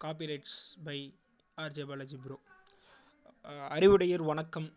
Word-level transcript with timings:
Copyrights 0.00 0.58
by 0.84 1.14
RJ 1.56 1.86
Balaji 1.86 2.16
bro 2.16 2.40
அறிவுடையர் 3.68 4.22
வணக்கம் 4.22 4.72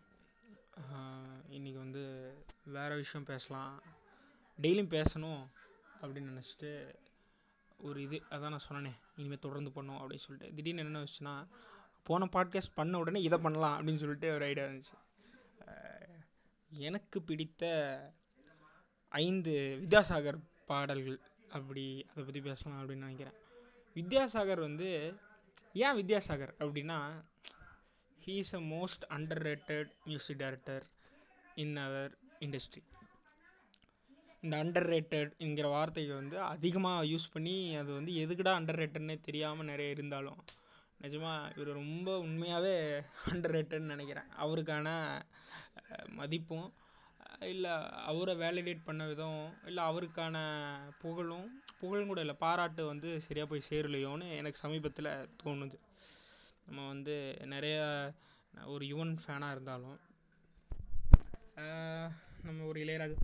இன்றைக்கி 1.50 1.78
வந்து 1.78 2.34
வேறு 2.64 2.94
விஷயம் 2.94 3.24
பேசலாம் 3.24 3.82
டெய்லியும் 4.62 4.92
பேசணும் 4.92 5.42
அப்படின்னு 6.02 6.30
நினச்சிட்டு 6.32 6.94
ஒரு 7.78 8.02
இது 8.02 8.22
அதான் 8.30 8.48
நான் 8.48 8.66
சொன்னேனே 8.68 8.92
இனிமேல் 9.16 9.38
தொடர்ந்து 9.38 9.70
பண்ணோம் 9.70 10.00
அப்படின்னு 10.00 10.24
சொல்லிட்டு 10.28 10.54
திடீர்னு 10.54 10.82
என்ன 10.82 11.02
வச்சுன்னா 11.02 11.46
போன 12.02 12.28
பாட்காஸ்ட் 12.32 12.74
பண்ண 12.74 12.98
உடனே 12.98 13.22
இதை 13.22 13.38
பண்ணலாம் 13.38 13.76
அப்படின்னு 13.78 13.94
சொல்லிட்டு 13.94 14.34
ஒரு 14.34 14.44
ஐடியா 14.44 14.66
இருந்துச்சு 14.66 14.96
எனக்கு 16.70 17.22
பிடித்த 17.22 17.64
ஐந்து 19.08 19.78
வித்யாசாகர் 19.82 20.40
பாடல்கள் 20.66 21.20
அப்படி 21.50 21.84
அதை 22.10 22.24
பற்றி 22.24 22.40
பேசலாம் 22.40 22.80
அப்படின்னு 22.80 23.06
நினைக்கிறேன். 23.06 23.38
வித்யாசாகர் 23.96 24.60
வந்து 24.60 24.88
ஏன் 25.72 25.96
வித்யாசாகர் 25.96 26.54
அப்படின்னா 26.60 26.98
he 28.20 28.34
is 28.36 28.54
a 28.54 28.62
most 28.74 29.04
under 29.08 29.42
rated 29.42 29.90
music 30.04 30.38
director 30.38 30.84
in 31.54 31.76
our 31.76 32.12
industry 32.38 32.82
இந்த 34.42 34.54
அண்டர் 34.56 34.88
ரேட்டட்ங்கிற 34.92 35.68
வார்த்தையை 35.70 36.14
வந்து 36.14 36.42
அதிகமாக 36.44 37.04
யூஸ் 37.04 37.32
பண்ணி 37.32 37.76
அது 37.76 37.90
வந்து 37.92 38.12
எதுக்குடா 38.12 38.52
அண்டர் 38.58 38.80
ரேட்டட்னே 38.80 39.20
தெரியாமல் 39.20 39.66
நிறைய 39.66 39.90
இருந்தாலும் 39.90 40.40
நிஜமாக 41.00 41.52
இவர் 41.56 41.70
ரொம்ப 41.74 42.18
உண்மையாகவே 42.18 42.74
அண்டர் 43.32 43.54
ரேட்டட்னு 43.56 43.92
நினைக்கிறேன். 43.94 44.28
அவருக்கான 44.36 44.88
மதிப்பும் 46.08 46.68
இல்லை 47.46 47.72
அவரை 48.06 48.34
வேலிடேட் 48.40 48.86
பண்ண 48.86 49.02
விதம் 49.06 49.38
இல்லை 49.66 49.82
அவருக்கான 49.84 50.36
புகழும் 51.02 51.48
புகழும் 51.80 52.10
கூட 52.10 52.20
இல்லை 52.20 52.36
பாராட்டு 52.40 52.82
வந்து 52.90 53.08
சரியாக 53.24 53.48
போய் 53.48 53.68
சேரலையோன்னு 53.68 54.28
எனக்கு 54.38 54.62
சமீபத்தில் 54.62 55.10
தோணுது. 55.42 55.78
நம்ம 56.66 56.86
வந்து 56.88 57.16
நிறைய 57.54 57.78
ஒரு 58.70 58.84
யுவன் 58.90 59.14
ஃபேனாக 59.22 59.54
இருந்தாலும் 59.54 59.98
நம்ம 62.44 62.60
ஒரு 62.70 62.78
இளையராஜா 62.80 63.18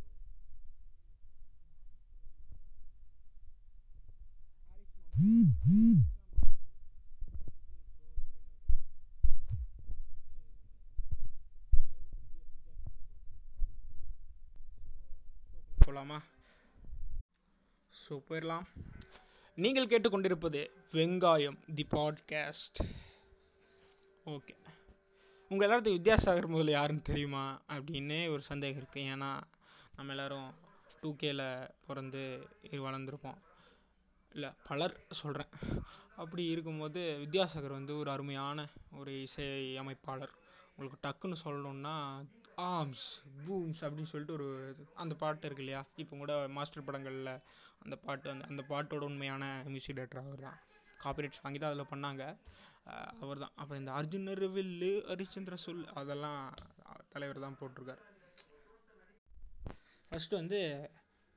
Harris 4.66 4.98
மாமா 5.06 6.00
போகலாமா 15.92 16.22
ஸோ 17.92 18.12
போயிடலாம் 18.12 18.62
நீங்கள் 19.54 19.86
கேட்டுக்கொண்டிருப்பது 19.86 20.68
வெங்காயம் 20.92 21.74
தி 21.74 21.86
பாட்காஸ்ட் 21.90 22.84
ஓகே 24.26 24.48
உங்கள் 25.48 25.68
எல்லாத்துக்கும் 25.68 26.00
வித்யாசாகர் 26.00 26.50
முதல்ல 26.50 26.70
யாருன்னு 26.70 27.02
தெரியுமா? 27.02 27.62
அப்படின்னு 27.68 28.30
ஒரு 28.30 28.40
சந்தேகம் 28.40 28.82
இருக்குது 28.82 28.96
ஏன்னா 28.96 29.40
நம்ம 29.96 30.12
எல்லோரும் 30.12 30.54
டூ 31.00 31.16
கேல 31.22 31.70
பிறந்து 31.86 32.48
வளர்ந்துருப்போம். 32.62 33.36
இல்லை 34.32 34.50
பலர் 34.68 35.06
சொல்கிறேன் 35.10 35.48
அப்படி 36.16 36.44
இருக்கும்போது 36.44 37.00
வித்யாசாகர் 37.00 37.70
வந்து 37.70 37.96
ஒரு 37.96 38.10
அருமையான 38.10 38.68
ஒரு 38.92 39.20
இசை 39.22 39.44
அமைப்பாளர் 39.78 40.32
உங்களுக்கு 40.76 41.08
டக்குன்னு 41.08 41.34
சொல்லணுன்னா 41.44 42.24
ஆம்ஸ் 42.58 43.04
பூம்ஸ் 43.44 43.82
அப்படின்னு 43.84 44.10
சொல்லிட்டு 44.12 44.36
ஒரு 44.38 44.48
அந்த 45.02 45.14
பாட்டு 45.22 45.46
இருக்கு 45.48 45.64
இல்லையா? 45.64 45.82
இப்போ 46.02 46.16
கூட 46.22 46.34
மாஸ்டர் 46.56 46.86
படங்களில் 46.88 47.32
அந்த 47.84 47.96
பாட்டு 48.04 48.30
அந்த 48.30 48.44
அந்த 48.50 48.62
பாட்டோட 48.70 49.04
உண்மையான 49.10 49.44
மியூசிக் 49.72 49.96
டேரக்டர் 49.98 50.22
அவர் 50.24 50.46
தான் 50.48 50.58
காப்பிரைட்ஸ் 51.04 51.42
வாங்கி 51.44 51.58
தான் 51.58 51.72
அதில் 51.72 51.90
பண்ணாங்க. 51.92 52.24
அவர் 53.22 53.42
தான் 53.44 53.54
அப்போ 53.60 53.76
இந்த 53.80 53.92
அர்ஜுனர் 53.98 54.44
வில்லு 54.56 54.92
ஹரிச்சந்திர 55.10 55.56
சொல் 55.64 55.84
அதெல்லாம் 56.00 56.42
தலைவர் 57.14 57.44
தான் 57.46 57.58
போட்டிருக்கார். 57.60 58.02
ஃபஸ்ட்டு 60.08 60.40
வந்து 60.40 60.60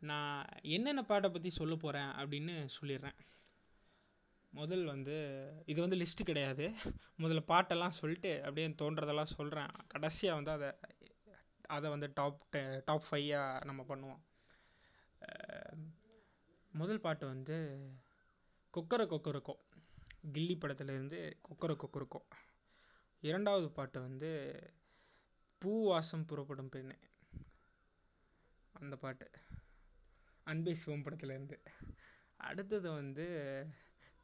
நான் 0.02 0.42
என்னென்ன 0.76 1.04
பாட்டை 1.12 1.30
பற்றி 1.30 1.50
சொல்ல 1.60 1.76
போகிறேன் 1.76 2.12
அப்படின்னு 2.22 2.56
சொல்லிடுறேன். 2.78 3.18
முதல் 4.54 4.84
வந்து 4.86 5.16
இது 5.72 5.80
வந்து 5.82 5.98
லிஸ்ட்டு 6.02 6.28
கிடையாது. 6.30 6.66
முதல்ல 7.24 7.42
பாட்டெல்லாம் 7.52 7.98
சொல்லிட்டு 8.02 8.32
அப்படியே 8.44 8.68
தோன்றதெல்லாம் 8.82 9.34
சொல்கிறேன் 9.38 9.72
கடைசியாக 9.94 10.38
வந்து 10.40 10.52
அதை 10.58 10.70
அதை 11.68 11.90
வந்து 11.90 12.12
டாப் 12.14 12.42
டெ 12.50 12.82
டாப் 12.86 13.06
ஃபையாக 13.12 13.66
நம்ம 13.66 13.84
பண்ணுவோம். 13.90 14.22
முதல் 16.74 17.00
பாட்டு 17.00 17.26
வந்து 17.28 17.58
கொக்கர 18.74 19.04
கொக்கரக்கோ. 19.14 19.56
கில்லி 20.34 20.56
படத்துலேருந்து 20.58 21.20
கொக்கர 21.50 21.74
கொக்கரக்கோ. 21.76 22.22
இரண்டாவது 23.22 23.72
பாட்டு 23.72 24.02
வந்து 24.02 24.32
பூ 25.62 25.88
வாசம் 25.88 26.26
புறப்படும் 26.26 26.70
பெண்ணு. 26.70 26.96
அந்த 28.74 28.96
பாட்டு. 28.96 29.30
அன்பே 30.44 30.74
சிவம் 30.74 31.04
படத்துலேருந்து. 31.04 31.58
அடுத்தது 32.38 32.92
வந்து 32.92 33.28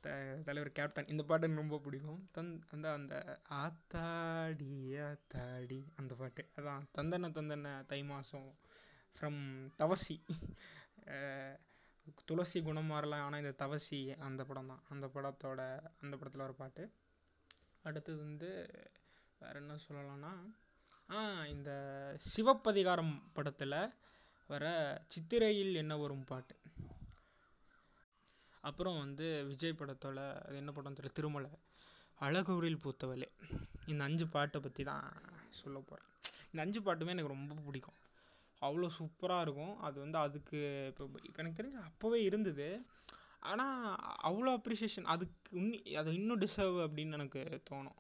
த 0.04 0.10
தலைவர் 0.48 0.78
கேப்டன் 0.78 1.10
இந்த 1.14 1.24
பாட்டு 1.30 1.46
எனக்கு 1.48 1.64
ரொம்ப 1.64 1.78
பிடிக்கும். 1.86 2.22
தந் 2.36 2.52
அந்த 2.74 2.88
அந்த 3.00 3.16
ஆத்தாடி 3.64 4.72
ஆத்தாடி 5.08 5.80
அந்த 6.00 6.14
பாட்டு. 6.22 6.44
அதான் 6.60 6.86
தந்தன 6.98 7.32
தந்தன 7.38 7.74
தை 7.92 8.00
மாதம் 8.12 8.50
ஃப்ரம் 9.16 9.42
தவசி. 9.82 10.18
துளசி 12.30 12.60
குணம் 12.62 12.90
மாறலாம் 12.92 13.26
ஆனால் 13.26 13.42
இந்த 13.44 13.54
தவசி 13.64 14.00
அந்த 14.28 14.42
படம் 14.50 14.72
தான். 14.72 14.84
அந்த 14.94 15.06
படத்தோட 15.16 15.62
அந்த 16.04 16.14
படத்தில் 16.18 16.48
ஒரு 16.48 16.56
பாட்டு. 16.62 16.84
அடுத்தது 17.88 18.20
வந்து 18.28 18.50
வேறு 19.42 19.60
என்ன 19.62 19.78
சொல்லலாம்னா 19.88 20.34
இந்த 21.54 21.72
சிவப்பதிகாரம் 22.34 23.16
படத்தில் 23.38 23.78
வர 24.50 24.66
சித்திரையில் 25.14 25.80
என்ன 25.82 25.94
வரும் 25.98 26.28
பாட்டு. 26.32 26.54
அப்புறம் 28.64 28.98
வந்து 29.00 29.28
விஜய் 29.52 29.80
படத்தோட 29.80 30.20
அது 30.46 30.56
என்ன 30.56 30.72
படம் 30.72 30.98
தெரியல 30.98 31.18
திருமலை. 31.20 31.52
அழகூரில் 32.20 32.82
பூத்தவளே. 32.84 33.30
இந்த 33.92 34.02
அஞ்சு 34.04 34.26
பாட்டை 34.28 34.60
பற்றி 34.60 34.84
தான் 34.84 35.06
சொல்ல 35.60 35.78
போகிறேன் 35.80 36.10
இந்த 36.52 36.60
அஞ்சு 36.66 36.80
பாட்டுமே 36.82 37.14
எனக்கு 37.16 37.34
ரொம்ப 37.36 37.62
பிடிக்கும். 37.68 38.00
அவ்வளோ 38.62 38.88
சூப்பராக 38.98 39.46
இருக்கும். 39.46 39.74
அது 39.80 39.98
வந்து 40.00 40.18
அதுக்கு 40.18 40.60
இப்போ 40.90 41.04
இப்போ 41.28 41.40
எனக்கு 41.44 41.60
தெரிஞ்சு 41.60 41.80
அப்போவே 41.90 42.20
இருந்தது. 42.30 42.68
ஆனால் 43.52 43.78
அவ்வளோ 44.24 44.52
அப்ரிஷியேஷன் 44.58 45.08
அதுக்கு 45.14 45.52
இன்னி 45.62 45.78
அது 46.02 46.10
இன்னும் 46.14 46.42
டிசர்வ் 46.44 46.78
அப்படின்னு 46.86 47.18
எனக்கு 47.20 47.44
தோணும். 47.70 47.98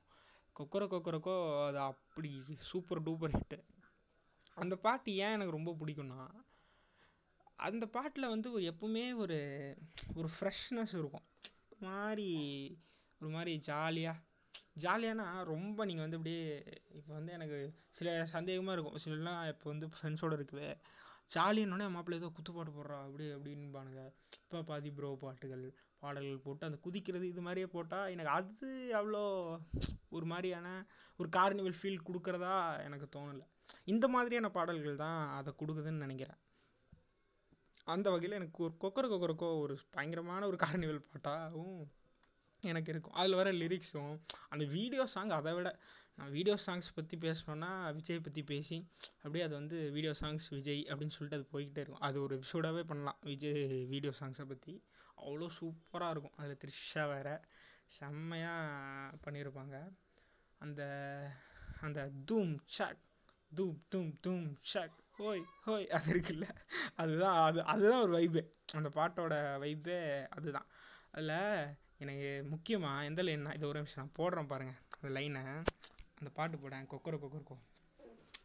கொக்கர 0.55 0.83
கொக்கரக்கோ 0.85 1.35
அது 1.67 1.79
அப்படி 1.91 2.31
சூப்பர் 2.69 3.03
டூப்பர் 3.03 3.35
ஹிட்டு 3.38 3.59
அந்த 4.55 4.75
பாட்டு 4.75 5.11
ஏன் 5.23 5.35
எனக்கு 5.35 5.57
ரொம்ப 5.57 5.72
பிடிக்கும்னா 5.79 6.22
அந்த 7.67 7.85
பாட்டில் 7.95 8.31
வந்து 8.33 8.47
ஒரு 8.55 8.63
எப்பவுமே 8.72 9.05
ஒரு 9.23 9.38
ஒரு 10.19 10.29
ஃப்ரெஷ்னஸ் 10.35 10.94
இருக்கும். 11.01 11.25
ஒரு 11.72 11.81
மாதிரி 11.89 12.29
ஒரு 13.22 13.29
மாதிரி 13.35 13.53
ஜாலியாக 13.69 14.19
ஜாலியானா 14.83 15.25
ரொம்ப 15.51 15.85
நீங்கள் 15.89 16.05
வந்து 16.05 16.17
அப்படியே 16.19 16.44
இப்போ 16.97 17.11
வந்து 17.17 17.31
எனக்கு 17.38 17.57
சில 17.97 18.09
சந்தேகமாக 18.33 18.75
இருக்கும். 18.75 18.99
சிலலாம் 19.03 19.41
இப்போ 19.53 19.67
வந்து 19.72 19.88
ஃப்ரெண்ட்ஸோடு 19.95 20.38
இருக்கவே 20.39 20.69
ஜாலின்னொடனே 21.35 21.85
மாப்பிள்ளை 21.95 22.17
ஏதோ 22.22 22.29
குத்துப்பாட்டு 22.38 22.72
போடுறா 22.77 22.97
அப்படி 23.07 23.25
அப்படின்பானுங்க. 23.35 24.01
இப்போ 24.43 24.61
பாதி 24.69 24.89
ப்ரோ 24.97 25.09
பாட்டுகள் 25.23 25.66
பாடல்கள் 26.03 26.43
போட்டு 26.46 26.67
அந்த 26.67 26.78
குதிக்கிறது 26.85 27.25
இது 27.34 27.41
மாதிரியே 27.47 27.67
போட்டால் 27.75 28.11
எனக்கு 28.14 28.31
அது 28.37 28.69
அவ்வளோ 28.99 29.23
ஒரு 30.17 30.25
மாதிரியான 30.31 30.67
ஒரு 31.19 31.29
கார்னிவல் 31.37 31.78
ஃபீல் 31.79 32.05
கொடுக்குறதா 32.07 32.55
எனக்கு 32.87 33.07
தோணலை. 33.16 33.46
இந்த 33.93 34.05
மாதிரியான 34.16 34.49
பாடல்கள் 34.57 35.03
தான் 35.05 35.19
அதை 35.40 35.52
கொடுக்குதுன்னு 35.61 36.05
நினைக்கிறேன். 36.05 36.40
அந்த 37.85 38.07
வகையில் 38.09 38.37
எனக்கு 38.39 38.63
ஒரு 38.63 38.73
கொக்கர 38.83 39.05
கொக்கரக்கோ 39.07 39.49
ஒரு 39.63 39.78
பயங்கரமான 39.95 40.45
ஒரு 40.45 40.57
கார்னிவல் 40.63 41.07
பாட்டாகவும் 41.09 41.81
எனக்கு 42.63 42.91
இருக்கும். 42.91 43.13
அதில் 43.13 43.37
வர 43.39 43.51
லிரிக்ஸும் 43.51 44.16
அந்த 44.49 44.63
வீடியோ 44.66 45.05
சாங் 45.05 45.31
அதை 45.37 45.53
விட 45.53 45.69
நான் 46.17 46.31
வீடியோ 46.31 46.55
சாங்ஸ் 46.66 46.89
பற்றி 46.95 47.17
பேசணுன்னா 47.17 47.69
விஜய் 47.97 48.22
பற்றி 48.22 48.41
பேசி 48.43 48.78
அப்படியே 49.22 49.43
அது 49.45 49.53
வந்து 49.53 49.91
வீடியோ 49.91 50.13
சாங்ஸ் 50.22 50.45
விஜய் 50.49 50.83
அப்படின்னு 50.89 51.16
சொல்லிட்டு 51.16 51.39
அது 51.39 51.47
போய்கிட்டே 51.53 51.81
இருக்கும். 51.83 52.03
அது 52.07 52.22
ஒரு 52.22 52.39
எபிசோடாகவே 52.39 52.83
பண்ணலாம். 52.83 53.19
விஜய் 53.23 53.85
வீடியோ 53.93 54.13
சாங்ஸை 54.19 54.45
பற்றி 54.45 54.73
அவ்வளோ 55.17 55.47
சூப்பராக 55.59 56.09
இருக்கும். 56.09 56.35
அதில் 56.37 56.61
த்ரிஷா 56.63 57.07
வேறு 57.07 57.35
செம்மையாக 57.85 59.17
பண்ணியிருப்பாங்க 59.25 59.78
அந்த 60.59 60.81
அந்த 61.81 61.99
தூம் 62.31 62.55
ஷாக் 62.78 63.01
தூம் 63.55 63.78
தூம் 63.89 64.11
தூம் 64.28 64.47
ஷாக் 64.73 65.01
ஹோய் 65.19 65.41
ஹோய் 65.61 65.85
அது 65.90 66.09
இருக்குல்ல 66.11 66.46
அதுதான் 66.96 67.37
அது 67.40 67.59
அதுதான் 67.63 68.03
ஒரு 68.03 68.13
வைபு 68.13 68.41
அந்த 68.75 68.90
பாட்டோட 68.90 69.34
வைபே 69.59 69.97
அதுதான் 70.29 70.67
அதில் 71.11 71.35
எனக்கு 71.97 72.29
முக்கியமாக 72.49 73.05
எந்த 73.05 73.22
லைன்னா 73.23 73.53
இது 73.55 73.67
ஒரு 73.67 73.79
நிமிஷம் 73.79 74.02
நான் 74.02 74.17
போடுறேன் 74.19 74.49
பாருங்கள் 74.52 74.79
அந்த 74.93 75.09
லைனை 75.09 75.41
அந்த 76.19 76.29
பாட்டு 76.34 76.58
போடேன் 76.58 76.87
கொக்கர 76.87 77.17
கொக்கரக்கோ 77.17 77.58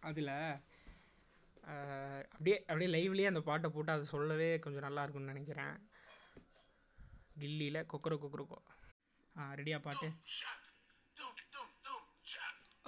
அதில் 0.00 0.32
அப்படியே 2.32 2.56
அப்படியே 2.62 2.90
லைவ்லேயே 2.90 3.30
அந்த 3.30 3.42
பாட்டை 3.42 3.70
போட்டு 3.70 3.92
அதை 3.92 4.06
சொல்லவே 4.06 4.50
கொஞ்சம் 4.58 4.86
நல்லா 4.86 5.04
இருக்கும்னு 5.04 5.34
நினைக்கிறேன் 5.34 5.76
கில்லியில் 7.38 7.86
கொக்கர 7.86 8.16
கொக்கரக்கோ 8.16 8.60
ஆ 9.36 9.48
ரெடியா 9.54 9.78
பாட்டு 9.80 10.08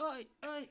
ஓய் 0.01 0.29
ஓய் 0.51 0.69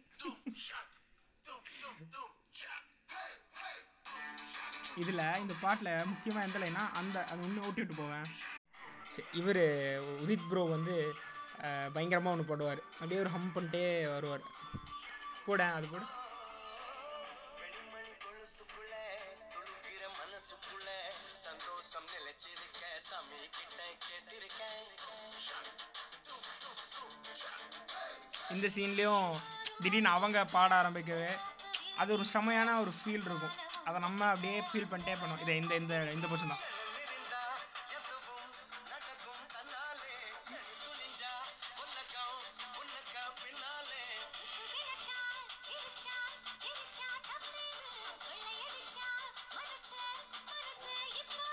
இதில் 5.01 5.23
இந்த 5.43 5.53
பாட்டில் 5.63 6.05
முக்கியமாக 6.11 6.47
எந்த 6.47 6.59
லைனா 6.63 6.83
அந்த 6.99 7.17
அது 7.31 7.43
ஒன்று 7.47 7.65
ஓட்டிட்டு 7.67 7.95
போவேன். 8.01 8.27
இவர் 9.39 9.63
உதித் 10.23 10.47
ப்ரோ 10.49 10.63
வந்து 10.75 10.95
பயங்கரமாக 11.95 12.35
ஒன்று 12.35 12.49
போடுவார். 12.49 12.81
அப்படியே 12.99 13.19
ஒரு 13.23 13.33
ஹம் 13.35 13.51
பண்ணிட்டே 13.55 13.83
வருவார். 14.15 14.45
கூட 15.47 15.63
அது 15.79 15.87
கூட 15.95 16.05
இந்த 28.55 28.67
சீன்லேயும் 28.73 29.31
திடீர்னு 29.81 30.11
அவங்க 30.15 30.37
பாட 30.53 30.71
ஆரம்பிக்கவே 30.81 31.31
அது 32.01 32.09
ஒரு 32.15 32.25
செமையான 32.33 32.75
ஒரு 32.83 32.91
ஃபீல் 32.97 33.25
இருக்கும். 33.29 33.55
அதை 33.87 33.97
நம்ம 34.05 34.21
அப்படியே 34.31 34.57
ஃபீல் 34.67 34.89
பண்ணிட்டே 34.91 35.15
பண்ணோம் 35.19 35.41
இதை 35.43 35.55
இந்த 35.61 35.73
இந்த 35.81 35.93
இந்த 36.15 36.25
பர்சன் 36.27 36.53
தான். 36.53 36.63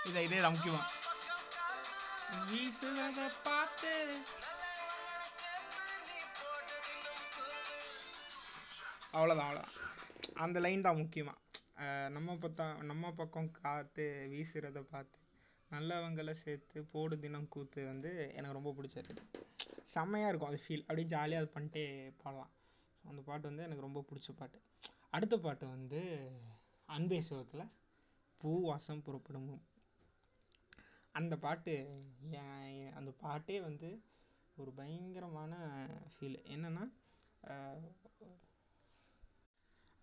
இதை 0.08 0.22
இதே 0.26 0.38
தான் 0.40 0.54
முக்கியமாக 0.54 0.90
வீசுறத 2.48 3.20
பார்த்து. 3.46 3.92
அவ்வளோதான் 9.14 9.48
அவ்வளோதான் 9.48 9.72
அந்த 10.44 10.58
லைன் 10.64 10.86
தான் 10.86 11.00
முக்கியமாக 11.00 11.40
நம்ம 12.16 12.36
பக்கம் 12.42 12.80
நம்ம 12.90 13.12
பக்கம் 13.20 13.50
காற்று 13.60 14.06
வீசுகிறத 14.32 14.80
பார்த்து 14.92 15.18
நல்லவங்களை 15.70 16.34
சேர்த்து 16.42 16.78
போடு 16.92 17.14
தினம் 17.18 17.48
கூத்து 17.48 17.80
வந்து 17.90 18.10
எனக்கு 18.38 18.56
ரொம்ப 18.58 18.70
பிடிச்சது. 18.76 19.12
செம்மையாக 19.94 20.30
இருக்கும் 20.30 20.50
அது 20.50 20.60
ஃபீல் 20.64 20.84
அப்படியே 20.86 21.08
ஜாலியாக 21.14 21.42
அது 21.42 21.54
பண்ணிட்டே 21.54 21.84
பாடலாம். 22.22 22.52
அந்த 23.04 23.20
பாட்டு 23.28 23.48
வந்து 23.50 23.66
எனக்கு 23.66 23.86
ரொம்ப 23.86 24.02
பிடிச்ச 24.08 24.30
பாட்டு. 24.40 24.58
அடுத்த 25.16 25.34
பாட்டு 25.38 25.64
வந்து 25.74 26.00
அன்பே 26.88 27.20
சிவத்தில் 27.28 27.72
பூ 28.40 28.50
வாசம் 28.68 29.04
புறப்படும். 29.06 29.62
அந்த 31.14 31.34
பாட்டு 31.44 31.74
அந்த 32.98 33.10
பாட்டே 33.22 33.56
வந்து 33.68 33.88
ஒரு 34.56 34.70
பயங்கரமான 34.78 35.52
ஃபீல் 36.12 36.38
என்னென்னா 36.54 36.84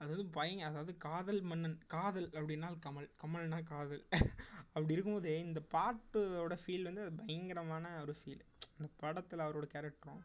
அதாவது 0.02 0.24
பயங்க 0.36 0.64
அதாவது 0.70 0.94
காதல் 1.00 1.42
மன்னன் 1.44 1.78
காதல் 1.94 2.30
அப்படின்னால் 2.32 2.78
கமல் 2.86 3.10
கமல்னா 3.22 3.60
காதல். 3.66 4.04
அப்படி 4.76 4.96
இருக்கும்போது 4.96 5.32
இந்த 5.46 5.62
பாட்டோட 5.74 6.56
ஃபீல் 6.62 6.88
வந்து 6.88 7.04
அது 7.04 7.14
பயங்கரமான 7.20 7.92
ஒரு 8.04 8.14
ஃபீல் 8.20 8.42
அந்த 8.72 8.88
படத்தில் 9.02 9.46
அவரோட 9.46 9.68
கேரக்டரும் 9.74 10.24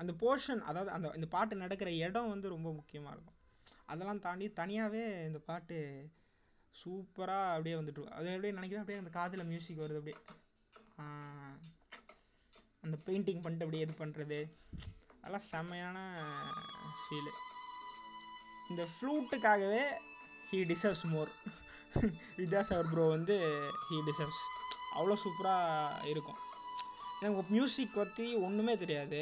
அந்த 0.00 0.12
போர்ஷன் 0.22 0.62
அதாவது 0.70 0.90
அந்த 0.90 1.08
இந்த 1.18 1.28
பாட்டு 1.28 1.62
நடக்கிற 1.62 1.90
இடம் 2.00 2.32
வந்து 2.32 2.54
ரொம்ப 2.54 2.68
முக்கியமாக 2.78 3.14
இருக்கும். 3.14 3.38
அதெல்லாம் 3.88 4.22
தாண்டி 4.26 4.46
தனியாகவே 4.60 5.04
இந்த 5.28 5.40
பாட்டு 5.48 5.78
சூப்பராக 6.74 7.52
அப்படியே 7.54 7.76
வந்துட்டு 7.78 8.04
அது 8.10 8.28
அப்படியே 8.32 8.54
நினைக்கிறேன் 8.54 8.82
அப்படியே 8.82 9.02
அந்த 9.02 9.12
காதில் 9.18 9.48
மியூசிக் 9.50 9.82
வருது 9.82 10.00
அப்படியே 10.00 10.18
அந்த 12.84 12.96
பெயிண்டிங் 13.04 13.42
பண்ணிட்டு 13.42 13.66
அப்படியே 13.66 13.84
இது 13.86 13.94
பண்ணுறது 13.98 14.38
அதெல்லாம் 15.18 15.48
செம்மையான 15.50 15.98
ஃபீலு 16.98 17.32
இந்த 18.70 18.82
ஃப்ளூட்டுக்காகவே 18.92 19.84
he 20.50 20.58
deserves 20.72 21.06
more 21.12 21.30
Vidyasagar 22.40 22.90
bro 22.92 23.04
வந்து 23.16 23.36
ஹீ 23.88 23.96
டிசர்வ்ஸ் 24.08 24.42
அவ்வளோ 24.96 25.16
சூப்பராக 25.24 26.08
இருக்கும். 26.12 26.40
எனக்கு 27.20 27.42
மியூசிக் 27.54 27.98
பற்றி 27.98 28.26
ஒன்றுமே 28.46 28.74
தெரியாது. 28.82 29.20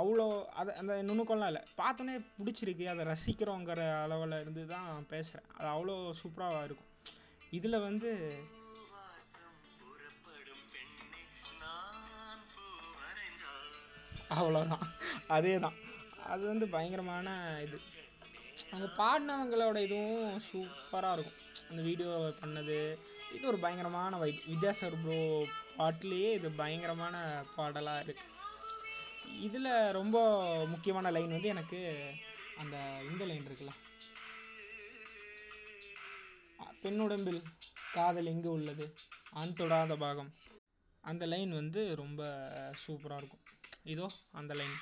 அவ்வளோ 0.00 0.26
அதை 0.60 0.70
அந்த 0.80 0.92
நுணுக்கம்லாம் 1.08 1.50
இல்லை. 1.52 1.62
பார்த்தோன்னே 1.80 2.16
பிடிச்சிருக்கு. 2.36 2.84
அதை 2.92 3.02
ரசிக்கிறோங்கிற 3.12 3.80
அளவில் 4.04 4.40
இருந்து 4.42 4.64
தான் 4.74 4.90
பேசுகிறேன் 5.12 5.48
அது 5.58 5.68
அவ்வளோ 5.74 5.96
சூப்பராக 6.22 6.66
இருக்கும். 6.68 6.90
இதில் 7.58 7.84
வந்து 7.88 8.10
அவ்வளோதான் 14.40 14.86
அதே 15.36 15.54
தான் 15.64 15.78
அது 16.32 16.42
வந்து 16.52 16.66
பயங்கரமான 16.74 17.28
இது. 17.64 17.78
அங்கே 18.74 18.88
பாடினவங்களோட 18.98 19.78
இதுவும் 19.86 20.36
சூப்பராக 20.48 21.14
இருக்கும். 21.16 21.38
அந்த 21.70 21.80
வீடியோ 21.88 22.10
பண்ணது 22.42 22.78
இது 23.36 23.44
ஒரு 23.50 23.58
பயங்கரமான 23.64 24.18
வைப் 24.22 24.40
வித்யாசாகர் 24.52 25.02
ப்ரோ 25.02 25.18
பாட்டுலேயே 25.78 26.30
இது 26.38 26.48
பயங்கரமான 26.60 27.16
பாடலாக 27.56 28.04
இருக்குது 28.06 28.30
இதில் 29.46 29.70
ரொம்ப 29.98 30.16
முக்கியமான 30.72 31.10
லைன் 31.16 31.34
வந்து 31.36 31.52
எனக்கு 31.54 31.80
அந்த 32.62 32.76
இந்த 33.10 33.22
லைன் 33.30 33.46
இருக்குல்ல. 33.48 33.74
பெண்ணுடம்பில் 36.82 37.40
காதல் 37.96 38.30
எங்கு 38.32 38.50
உள்ளது? 38.58 38.86
அன் 39.40 39.56
தொடாத 39.58 39.96
பாகம். 40.04 40.30
அந்த 41.04 41.24
லைன் 41.32 41.52
வந்து 41.60 41.82
ரொம்ப 42.02 42.22
சூப்பராக 42.82 43.20
இருக்கும். 43.20 43.44
இதோ 43.92 44.06
அந்த 44.40 44.52
லைன் 44.60 44.74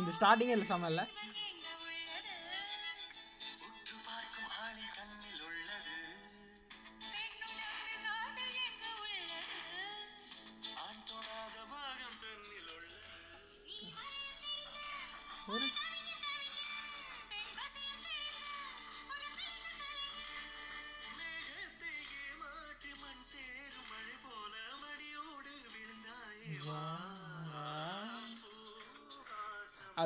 இந்த 0.00 0.10
ஸ்டார்டிங்கே 0.18 0.54
இல்லை 0.56 0.66
செம்ம 0.72 0.88
இல்லை. 0.92 1.04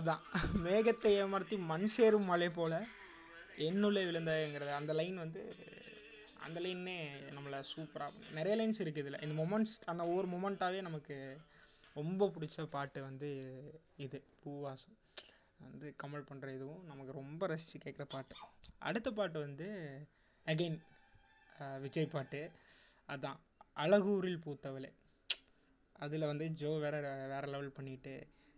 அதான். 0.00 0.22
மேகத்தை 0.66 1.10
ஏமாற்றி 1.22 1.56
மண் 1.70 1.88
சேரும் 1.96 2.28
மலை 2.32 2.48
போல 2.58 2.74
என்னுள்ளே 3.68 4.02
விழுந்தாயங்கிறது 4.08 4.72
அந்த 4.80 4.92
லைன் 5.00 5.16
வந்து 5.24 5.40
அந்த 6.46 6.58
லைன்னே 6.64 6.96
நம்மளை 7.36 7.58
சூப்பராக 7.70 8.20
நிறைய 8.36 8.54
லைன்ஸ் 8.58 8.80
இருக்குது 8.82 9.02
இதில். 9.04 9.22
இந்த 9.24 9.34
மொமெண்ட்ஸ் 9.40 9.74
அந்த 9.92 10.02
ஒவ்வொரு 10.10 10.28
மொமெண்ட்டாகவே 10.34 10.80
நமக்கு 10.86 11.16
ரொம்ப 11.98 12.28
பிடிச்ச 12.34 12.64
பாட்டு 12.74 12.98
வந்து 13.08 13.28
இது 14.04 14.18
பூவாசம். 14.42 14.96
வந்து 15.64 15.86
கமல் 16.02 16.28
பண்ணுற 16.28 16.48
இதுவும் 16.58 16.84
நமக்கு 16.90 17.12
ரொம்ப 17.20 17.46
ரசித்து 17.52 17.78
கேட்குற 17.84 18.04
பாட்டு. 18.14 18.34
அடுத்த 18.88 19.08
பாட்டு 19.18 19.38
வந்து 19.46 19.68
அகெயின் 20.46 20.78
விஜய் 21.84 22.12
பாட்டு. 22.14 22.40
அதான் 23.08 23.38
அழகூரில் 23.84 24.42
பூத்தவளே 24.44 24.90
அதில் 26.04 26.30
வந்து 26.30 26.46
ஜோ 26.60 26.70
வேற 26.84 26.96
வேறு 27.32 27.48
லெவல் 27.54 27.76
பண்ணிட்டு 27.78 28.14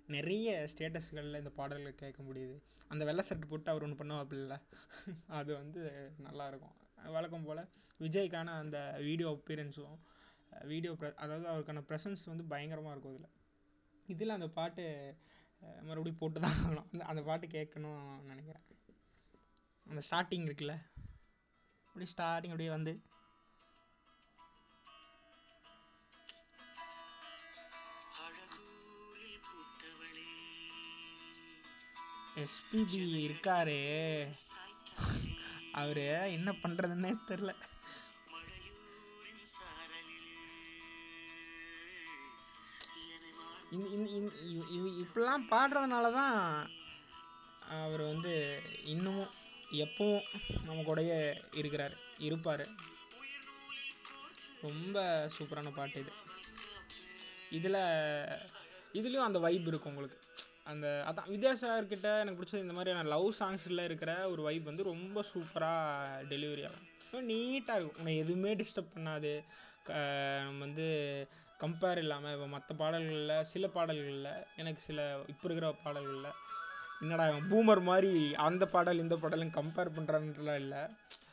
நிறைய 0.09 0.49
ஸ்டேட்டஸ்களில் 0.73 1.41
இந்த 1.41 1.53
பாடல்கள் 1.59 2.01
கேட்க 2.03 2.21
முடியுது. 2.23 2.57
அந்த 2.91 3.03
வெள்ளை 3.05 3.23
சட்டை 3.25 3.47
போட்டு 3.49 3.71
அவர் 3.71 3.85
ஒன்று 3.87 4.01
பண்ணுவாப்பில்ல 4.01 4.55
அது 5.39 5.51
வந்து 5.55 5.83
நல்லா 6.19 6.47
இருக்கும். 6.47 6.75
வழக்கம் 7.17 7.47
போல் 7.47 7.63
விஜய்க்கான 8.01 8.55
அந்த 8.63 8.79
வீடியோ 9.09 9.29
அப்பியரன்ஸும் 9.37 9.97
வீடியோ 10.67 10.93
ப்ர 10.93 11.09
அதாவது 11.17 11.47
அவருக்கான 11.53 11.83
ப்ரெசன்ஸ் 11.89 12.25
வந்து 12.33 12.45
பயங்கரமாக 12.53 12.95
இருக்கும் 12.95 13.15
இதில் 13.15 13.31
இதில் 14.09 14.37
அந்த 14.37 14.49
பாட்டு 14.57 14.85
மறுபடியும் 15.83 16.21
போட்டு 16.21 16.39
தான் 16.41 16.57
ஆகணும். 16.59 16.89
அந்த 16.93 17.03
அந்த 17.05 17.23
பாட்டு 17.23 17.47
கேட்கணும்னு 17.57 18.31
நினைக்கிறேன். 18.31 18.67
அந்த 19.91 20.01
ஸ்டார்டிங் 20.09 20.47
இருக்குல்ல. 20.49 20.75
அப்படியே 21.87 22.11
ஸ்டார்டிங் 22.15 22.53
அப்படியே 22.55 22.71
வந்து 22.71 22.93
எஸ்பிபி 32.41 33.01
இருக்காரு. 33.27 33.79
அவரு 35.81 36.05
என்ன 36.37 36.51
பண்றதுன்னே 36.63 37.13
தெரில. 37.29 37.51
மழையூரின் 43.73 44.31
இப்படிலாம் 45.03 45.47
பாடுறதுனால 45.51 46.07
தான் 46.13 46.37
அவர் 47.81 48.03
வந்து 48.03 48.33
இன்னமும் 48.85 49.31
எப்பவும் 49.85 50.27
நம்ம 50.65 50.83
கூடயே 50.83 51.19
இருக்கிறார் 51.53 51.95
இருப்பார். 52.19 52.65
ரொம்ப 54.63 54.97
சூப்பரான 55.37 55.73
பாட்டு 55.75 56.01
இது. 56.01 56.13
இதில் 57.51 57.81
இதுலேயும் 58.99 59.29
அந்த 59.29 59.39
வைப் 59.39 59.69
இருக்கும் 59.71 59.93
உங்களுக்கு. 59.93 60.19
அந்த 60.67 60.87
அதான் 61.09 61.31
வித்யாசாகர்கிட்ட 61.31 62.09
எனக்கு 62.21 62.39
பிடிச்சது 62.39 62.65
இந்த 62.65 62.73
மாதிரியான 62.73 63.09
லவ் 63.09 63.29
சாங்ஸில் 63.39 63.85
இருக்கிற 63.85 64.13
ஒரு 64.29 64.43
வைப் 64.43 64.65
வந்து 64.65 64.83
ரொம்ப 64.85 65.23
சூப்பராக 65.31 66.27
டெலிவரி 66.31 66.63
ஆகும். 66.65 66.85
ரொம்ப 67.05 67.23
நீட்டாக 67.31 67.77
இருக்கும். 67.77 67.99
உன்னை 67.99 68.15
எதுவுமே 68.17 68.51
டிஸ்டர்ப் 68.55 68.95
பண்ணாது. 68.95 69.33
க 69.87 69.93
நம்ம 70.45 70.61
வந்து 70.61 70.87
கம்பேர் 71.61 71.99
இல்லாமல் 71.99 72.33
இப்போ 72.33 72.47
மற்ற 72.47 72.75
பாடல்களில் 72.75 73.45
சில 73.45 73.69
பாடல்களில் 73.69 74.31
எனக்கு 74.57 74.81
சில 74.81 75.01
இப்போ 75.29 75.45
இருக்கிற 75.49 75.69
பாடல்களில் 75.85 76.31
என்னடா 77.01 77.27
பூமர் 77.51 77.83
மாதிரி 77.83 78.13
அந்த 78.47 78.65
பாடல் 78.67 78.99
இந்த 78.99 79.17
பாடலும் 79.17 79.57
கம்பேர் 79.59 79.95
பண்ணுறான்லாம் 79.97 80.61
இல்லை. 80.63 80.83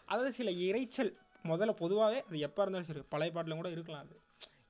அதாவது 0.05 0.31
சில 0.31 0.51
இரைச்சல் 0.67 1.12
முதல்ல 1.45 1.74
பொதுவாகவே 1.75 2.19
அது 2.27 2.39
எப்போ 2.39 2.62
இருந்தாலும் 2.62 2.89
சரி 2.89 3.03
பழைய 3.09 3.31
பாட்டிலும் 3.31 3.62
கூட 3.62 3.69
இருக்கலாம் 3.69 4.03
அது. 4.05 4.15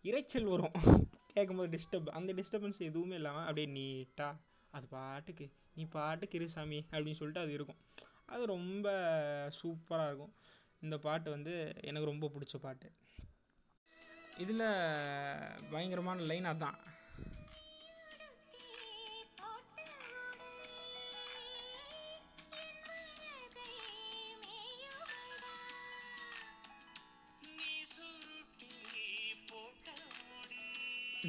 இரைச்சல் 0.05 0.51
வரும். 0.51 0.75
கேட்கும்போது 1.33 1.69
டிஸ்டர்ப் 1.73 2.07
அந்த 2.09 2.31
டிஸ்டர்பன்ஸ் 2.33 2.79
எதுவுமே 2.81 3.15
இல்லாமல் 3.15 3.45
அப்படியே 3.45 3.67
நீட்டாக 3.73 4.33
அது 4.71 4.87
பாட்டுக்கு 4.87 5.45
நீ 5.75 5.85
பாட்டுக்கு 5.85 6.37
இரு 6.37 6.49
சாமி 6.49 6.85
அப்படின்னு 6.91 7.19
சொல்லிட்டு 7.19 7.41
அது 7.41 7.53
இருக்கும். 7.53 7.81
அது 8.25 8.45
ரொம்ப 8.45 8.87
சூப்பராக 9.61 10.07
இருக்கும். 10.07 10.33
இந்த 10.79 10.97
பாட்டு 10.97 11.29
வந்து 11.29 11.73
எனக்கு 11.81 12.11
ரொம்ப 12.11 12.27
பிடிச்ச 12.27 12.57
பாட்டு. 12.57 12.89
இதில் 14.37 14.65
பயங்கரமான 15.71 16.21
லைன் 16.21 16.45
அதான். 16.45 16.79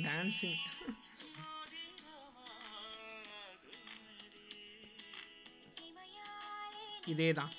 டான்சிங் 0.04 0.60
டான்ஸிங் 0.92 1.09
இதே 7.10 7.32
தான் 7.32 7.52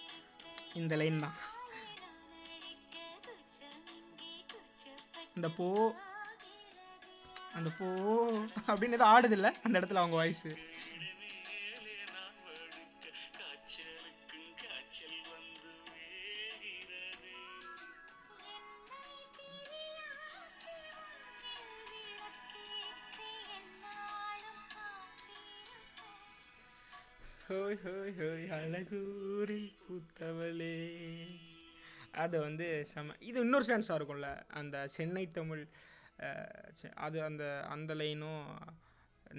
இந்த 0.73 0.95
லைன் 0.95 1.19
தான். 1.19 1.37
இந்த 5.35 5.49
போ 5.49 5.67
அந்த 7.55 7.69
போ 7.79 7.87
அப்படின்னு 8.67 8.93
ஏதோ 8.93 9.05
ஆடுது 9.05 9.37
அந்த 9.63 9.79
இடத்துல 9.79 10.01
அவங்க 10.01 10.15
வாய்ஸு 10.15 10.51
ஹோய் 28.11 28.29
ஹோய் 28.29 28.47
அழகூரி 28.55 29.59
பூத்தவளே. 29.81 30.75
அது 32.23 32.35
வந்து 32.39 32.65
செம 32.85 33.13
இது 33.19 33.37
இன்னொரு 33.41 33.65
சான்ஸாக 33.67 33.97
இருக்கும்ல 33.99 34.29
அந்த 34.59 34.75
சென்னை 34.95 35.23
தமிழ் 35.37 35.61
அது 37.05 37.17
அந்த 37.27 37.43
அந்த 37.75 37.95
லைனும் 38.01 38.43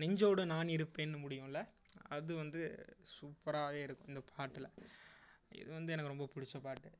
நெஞ்சோடு 0.02 0.44
நான் 0.52 0.74
இருப்பேன்னு 0.76 1.20
முடியும்ல 1.24 1.60
அது 2.16 2.32
வந்து 2.34 2.62
சூப்பராகவே 3.14 3.82
இருக்கும் 3.86 4.10
இந்த 4.12 4.22
பாட்டில். 4.32 4.70
இது 5.60 5.70
வந்து 5.78 5.94
எனக்கு 5.96 6.14
ரொம்ப 6.14 6.28
பிடிச்ச 6.34 6.62
பாட்டு. 6.66 6.92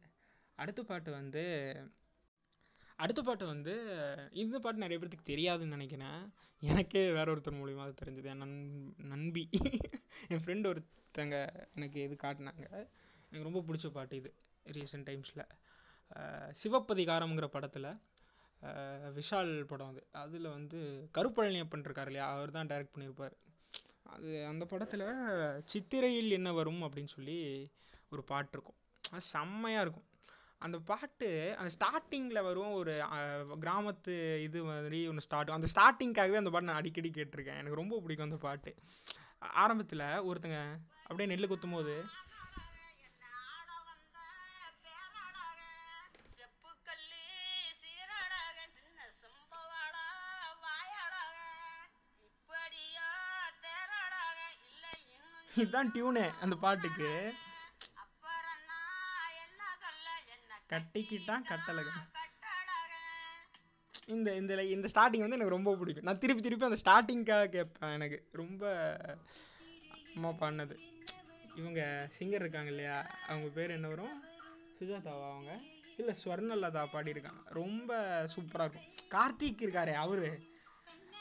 அடுத்த 0.58 0.82
பாட்டு 0.82 1.12
வந்து 1.20 1.44
அடுத்த 3.02 3.22
பாட்டு 3.22 3.46
வந்து 3.46 3.74
இந்த 4.42 4.58
பாட்டு 4.58 4.84
நிறைய 4.84 4.98
பேர்த்துக்கு 4.98 5.32
தெரியாதுன்னு 5.32 5.76
நினைக்கிறேன். 5.76 6.20
எனக்கே 6.62 7.04
வேற 7.18 7.26
ஒருத்தர் 7.34 7.60
மூலியமாக 7.60 7.88
அது 7.88 8.00
தெரிஞ்சது 8.02 8.30
என் 8.34 8.44
நண் 8.44 8.58
நண்பி. 9.12 9.44
என் 10.28 10.44
ஃப்ரெண்டு 10.44 10.68
ஒருத்தங்க 11.14 11.38
எனக்கு 11.76 11.98
இது 12.06 12.14
காட்டினாங்க. 12.22 12.62
எனக்கு 13.28 13.46
ரொம்ப 13.48 13.60
பிடிச்ச 13.68 13.86
பாட்டு 13.96 14.14
இது 14.20 14.30
ரீசெண்ட் 14.76 15.06
டைம்ஸில் 15.08 15.42
சிவப்பதிகாரம்ங்கிற 16.60 17.46
படத்தில் 17.54 17.88
விஷால் 19.16 19.50
படம் 19.70 19.90
அது. 19.92 20.02
அதில் 20.22 20.48
வந்து 20.54 20.78
கருப்பழனியப்பன் 21.16 21.84
இருக்கார் 21.88 22.10
இல்லையா? 22.10 22.26
அவர் 22.36 22.54
தான் 22.56 22.70
டைரக்ட் 22.70 22.94
பண்ணியிருப்பார் 22.94 23.34
அது 24.14 24.30
அந்த 24.52 24.64
படத்தில் 24.72 25.04
சித்திரையில் 25.72 26.36
என்ன 26.38 26.52
வரும் 26.60 26.82
அப்படின்னு 26.86 27.12
சொல்லி 27.16 27.36
ஒரு 28.14 28.24
பாட்டு 28.30 28.56
இருக்கும். 28.56 28.78
அது 29.12 29.24
செம்மையாக 29.34 29.84
இருக்கும். 29.86 30.08
அந்த 30.66 30.78
பாட்டு 30.90 31.28
அந்த 31.58 31.70
ஸ்டார்டிங்கில் 31.76 32.46
வரும் 32.48 32.72
ஒரு 32.80 32.94
கிராமத்து 33.64 34.16
இது 34.46 34.58
மாதிரி 34.70 35.00
ஒன்று 35.12 35.26
ஸ்டார்ட் 35.28 35.56
அந்த 35.58 35.70
ஸ்டார்டிங்காகவே 35.74 36.40
அந்த 36.42 36.52
பாட்டு 36.54 36.70
நான் 36.70 36.82
அடிக்கடி 36.82 37.12
கேட்டிருக்கேன். 37.18 37.60
எனக்கு 37.62 37.80
ரொம்ப 37.82 38.00
பிடிக்கும் 38.06 38.28
அந்த 38.30 38.40
பாட்டு. 38.48 38.72
ஆரம்பத்தில் 39.62 40.06
ஒருத்தங்க 40.30 40.58
அப்படியே 41.12 41.34
நெல் 41.34 41.50
குத்தும் 41.50 41.76
போது 41.78 41.94
இதுதான் 55.60 55.90
டியூனு 55.94 56.22
அந்த 56.44 56.54
பாட்டுக்கு. 56.62 57.08
கட்டிக்கிட்டான் 60.72 61.44
கட்டழகன். 61.50 62.06
இந்த 64.14 64.28
இந்த 64.40 64.64
இந்த 64.76 64.88
ஸ்டார்டிங் 64.92 65.24
வந்து 65.24 65.38
எனக்கு 65.38 65.56
ரொம்ப 65.56 65.74
பிடிக்கும். 65.80 66.06
நான் 66.08 66.20
திருப்பி 66.22 66.42
திருப்பி 66.42 66.68
அந்த 66.70 66.80
ஸ்டார்டிங்காக 66.84 67.52
கேட்பேன் 67.56 67.94
எனக்கு. 67.98 68.18
ரொம்ப 68.42 68.62
அம்மா 70.14 70.30
பண்ணது. 70.40 70.74
இவங்க 71.54 72.08
சிங்கர் 72.18 72.42
இருக்காங்க 72.44 72.70
இல்லையா 72.70 73.10
அவங்க 73.28 73.48
பேர் 73.48 73.70
என்ன 73.70 73.88
வரும்? 73.88 74.22
சுஜாதாவா 74.78 75.26
அவங்க? 75.30 75.62
இல்லை 75.96 76.14
ஸ்வர்ணலதா 76.24 76.82
பாடியிருக்காங்க. 76.92 77.42
ரொம்ப 77.44 77.98
சூப்பராக 78.36 78.68
இருக்கும். 78.68 78.88
கார்த்திக் 79.08 79.64
இருக்காரே 79.66 79.92
அவரு. 79.92 80.50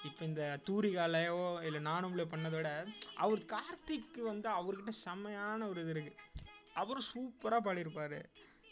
இப்போ 0.03 0.25
இந்த 0.25 0.59
தூரிகாலையோ 0.67 1.63
இல்லை 1.65 1.81
நானும்ல 1.91 2.23
பண்ணதோட 2.33 2.69
அவர் 3.15 3.39
கார்த்திக் 3.39 4.21
வந்து 4.21 4.50
அவர்கிட்ட 4.50 4.89
செம்மையான 4.89 5.67
ஒரு 5.67 5.81
இது 5.81 5.93
இருக்குது 5.93 6.45
அவரும் 6.73 7.09
சூப்பராக 7.13 7.61
பாடியிருப்பார் 7.67 8.25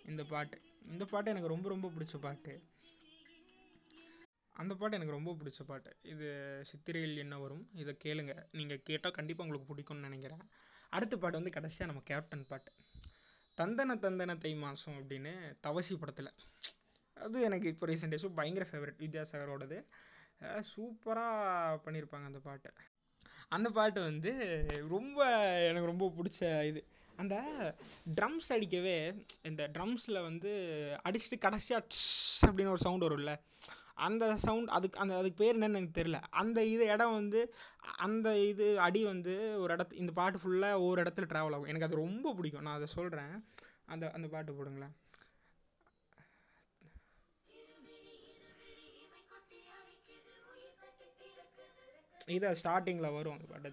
இந்த 0.06 0.24
பாட்டு. 0.24 0.62
இந்த 0.92 1.06
பாட்டு 1.06 1.30
எனக்கு 1.30 1.54
ரொம்ப 1.56 1.70
ரொம்ப 1.70 1.88
பிடிச்ச 1.88 2.18
பாட்டு. 2.22 2.54
அந்த 4.54 4.76
பாட்டு 4.76 4.96
எனக்கு 4.98 5.16
ரொம்ப 5.18 5.32
பிடிச்ச 5.40 5.64
பாட்டு. 5.68 5.92
இது 6.04 6.28
சித்திரையில் 6.64 7.18
என்ன 7.18 7.38
வரும்? 7.38 7.70
இதை 7.74 7.98
கேளுங்க. 8.04 8.34
நீங்கள் 8.52 8.84
கேட்டால் 8.84 9.12
கண்டிப்பாக 9.12 9.50
உங்களுக்கு 9.50 9.76
பிடிக்கும்னு 9.76 10.08
நினைக்கிறேன். 10.08 10.44
அடுத்த 10.90 11.18
பாட்டு 11.18 11.38
வந்து 11.38 11.52
கடைசியாக 11.52 11.90
நம்ம 11.92 12.06
கேப்டன் 12.06 12.48
பாட்டு. 12.48 12.72
தந்தன 13.58 13.96
தந்தன 14.06 14.38
தை 14.38 14.56
மாதம் 14.56 14.98
அப்படின்னு 15.00 15.32
தவசி 15.60 15.96
படத்தில். 15.96 16.32
அது 17.14 17.42
எனக்கு 17.42 17.68
இப்போ 17.68 17.88
ரீசெண்ட் 17.88 18.14
டேஸும் 18.14 18.38
பயங்கர 18.40 18.66
ஃபேவரட் 18.70 19.02
வித்யாசாகரோடது. 19.06 19.78
சூப்பராக 20.72 21.80
பண்ணியிருப்பாங்க 21.86 22.26
அந்த 22.32 22.40
பாட்டை. 22.40 22.72
அந்த 23.50 23.70
பாட்டு 23.70 24.02
வந்து 24.02 24.32
ரொம்ப 24.88 25.18
எனக்கு 25.68 25.92
ரொம்ப 25.94 26.08
பிடிச்ச 26.18 26.66
இது. 26.66 26.82
அந்த 27.16 27.36
ட்ரம்ஸ் 28.16 28.50
அடிக்கவே 28.50 28.98
இந்த 29.42 29.62
ட்ரம்ஸில் 29.68 30.22
வந்து 30.22 30.52
அடிச்சுட்டு 31.06 31.38
கடைசியாக 31.38 31.86
அப்படின்னு 32.48 32.74
ஒரு 32.76 32.84
சவுண்ட் 32.86 33.06
வரும்ல. 33.06 33.34
அந்த 34.08 34.26
சவுண்ட் 34.46 34.70
அதுக்கு 34.78 35.02
அந்த 35.04 35.14
அதுக்கு 35.22 35.42
பேர் 35.44 35.58
என்னன்னு 35.58 35.80
எனக்கு 35.80 36.00
தெரில 36.00 36.18
அந்த 36.42 36.60
இது 36.74 36.84
இடம் 36.94 37.16
வந்து 37.20 37.42
அந்த 38.06 38.28
இது 38.52 38.68
அடி 38.88 39.02
வந்து 39.12 39.34
ஒரு 39.64 39.72
இடத்து 39.76 40.02
இந்த 40.04 40.12
பாட்டு 40.20 40.40
ஃபுல்லாக 40.44 40.84
ஒரு 40.88 41.00
இடத்துல 41.04 41.30
ட்ராவல் 41.34 41.56
ஆகும். 41.58 41.70
எனக்கு 41.72 41.88
அது 41.90 42.04
ரொம்ப 42.06 42.34
பிடிக்கும். 42.40 42.66
நான் 42.68 42.78
அதை 42.80 42.90
சொல்கிறேன் 42.98 43.34
அந்த 43.94 44.06
அந்த 44.18 44.28
பாட்டு 44.36 44.58
போடுங்களேன். 44.58 44.96
இதை 52.38 52.50
ஸ்டார்டிங்கில் 52.62 53.16
வரும் 53.18 53.36
அந்த 53.38 53.48
பாட்டு. 53.52 53.70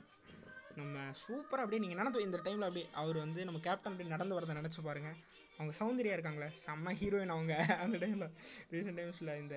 நம்ம 0.80 0.94
சூப்பராக 1.22 1.64
அப்படியே 1.64 1.80
நீங்கள் 1.82 2.00
நினச்சி 2.00 2.26
இந்த 2.28 2.38
டைமில் 2.46 2.66
அப்படியே 2.68 2.86
அவர் 3.00 3.16
வந்து 3.24 3.40
நம்ம 3.48 3.58
கேப்டன் 3.66 3.90
அப்படியே 3.92 4.12
நடந்து 4.14 4.36
வரதை 4.38 4.54
நினச்சி 4.60 4.80
பாருங்கள் 4.86 5.18
அவங்க 5.58 5.72
சௌந்தர்யா 5.80 6.14
இருக்காங்களே 6.16 6.48
செம்ம 6.64 6.92
ஹீரோயின் 7.00 7.34
அவங்க. 7.34 7.54
அந்த 7.84 7.96
டைமில் 8.02 8.26
ரீசெண்ட் 8.72 8.98
டைம்ஸில் 9.00 9.32
இந்த 9.42 9.56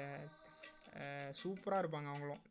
சூப்பராக 1.41 1.81
இருப்பாங்க 1.83 2.09
அவங்களும். 2.11 2.43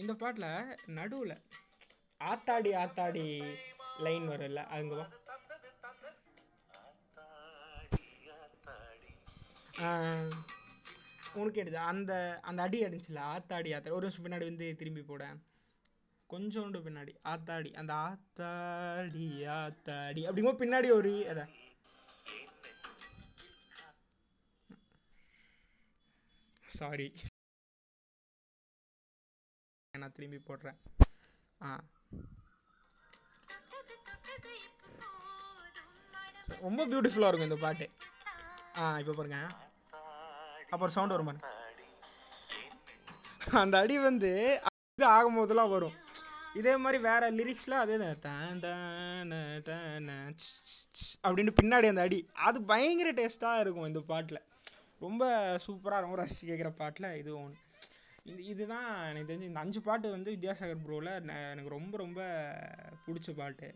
இந்த 0.00 0.12
பாட்டில் 0.14 0.50
நடுவில் 0.98 1.36
ஆத்தாடி 2.20 2.70
ஆத்தாடி 2.82 3.24
லைன் 4.04 4.26
வரும்ல 4.32 4.60
அங்கே 4.76 4.96
வா. 5.00 5.06
உனக்கு 11.40 11.60
எடுத்து 11.60 11.78
அந்த 11.92 12.12
அந்த 12.48 12.60
அடி 12.62 12.78
அடிச்சுல 12.86 13.20
ஆத்தாடி 13.34 13.70
ஆத்தாடி. 13.76 13.96
ஒரு 13.98 14.06
வருஷம் 14.06 14.24
பின்னாடி 14.24 14.46
வந்து 14.50 14.66
திரும்பி 14.80 15.02
போட. 15.02 15.24
கொஞ்சோண்டு 16.30 16.78
பின்னாடி 16.86 17.12
ஆத்தாடி 17.32 17.70
அந்த 17.80 17.92
ஆத்தாடி 18.08 19.26
ஆத்தாடி. 19.60 20.22
அப்படிங்கும்போது 20.26 20.62
பின்னாடி 20.62 20.90
ஒரு 20.98 21.12
அதை 21.32 21.44
சாரி 26.72 27.08
நான் 29.94 30.12
திரும்பி 30.12 30.38
போடுறேன். 30.40 30.78
ஆ. 31.60 31.70
ரொம்ப 36.62 36.80
பியூட்டிஃபுல்லாக 36.86 37.30
இருக்கும் 37.30 37.48
இந்த 37.48 37.58
பாட்டு. 37.60 37.86
ஆ 38.78 38.98
இப்போ 38.98 39.12
பாருங்க. 39.12 39.38
அப்புறம் 40.70 40.94
சவுண்ட் 40.96 41.14
வரும் 41.14 41.28
பாருங்க. 41.30 41.48
அந்த 43.60 43.78
அடி 43.78 43.98
வந்து 44.00 44.30
இது 44.98 45.06
ஆகும்போதெல்லாம் 45.10 45.68
வரும். 45.68 45.96
இதே 46.54 46.76
மாதிரி 46.76 46.98
வேற 47.02 47.30
லிரிக்ஸில் 47.30 47.82
அதே 47.82 47.96
தான். 47.98 48.18
ச் 50.38 50.50
அப்படின்னு 51.24 51.52
பின்னாடி 51.60 51.86
அந்த 51.88 52.00
அடி. 52.00 52.18
அது 52.42 52.58
பயங்கர 52.64 53.10
டேஸ்ட்டாக 53.12 53.60
இருக்கும் 53.60 53.86
இந்த 53.86 54.00
பாட்டில். 54.10 54.40
ரொம்ப 55.06 55.24
சூப்பராக 55.66 56.04
ரொம்ப 56.04 56.16
ரசிச்சு 56.20 56.48
கேட்குற 56.50 56.70
பாட்டில் 56.80 57.16
இது 57.20 57.30
ஒன்று 57.42 57.58
இது 58.30 58.40
இதுதான் 58.52 58.88
எனக்கு 59.10 59.28
தெரிஞ்சு 59.30 59.50
இந்த 59.50 59.62
அஞ்சு 59.64 59.80
பாட்டு 59.86 60.14
வந்து 60.16 60.34
வித்யாசாகர் 60.34 60.84
ப்ரோவில் 60.86 61.12
எனக்கு 61.52 61.70
ரொம்ப 61.78 61.94
ரொம்ப 62.04 62.20
பிடிச்ச 63.04 63.30
பாட்டு. 63.40 63.68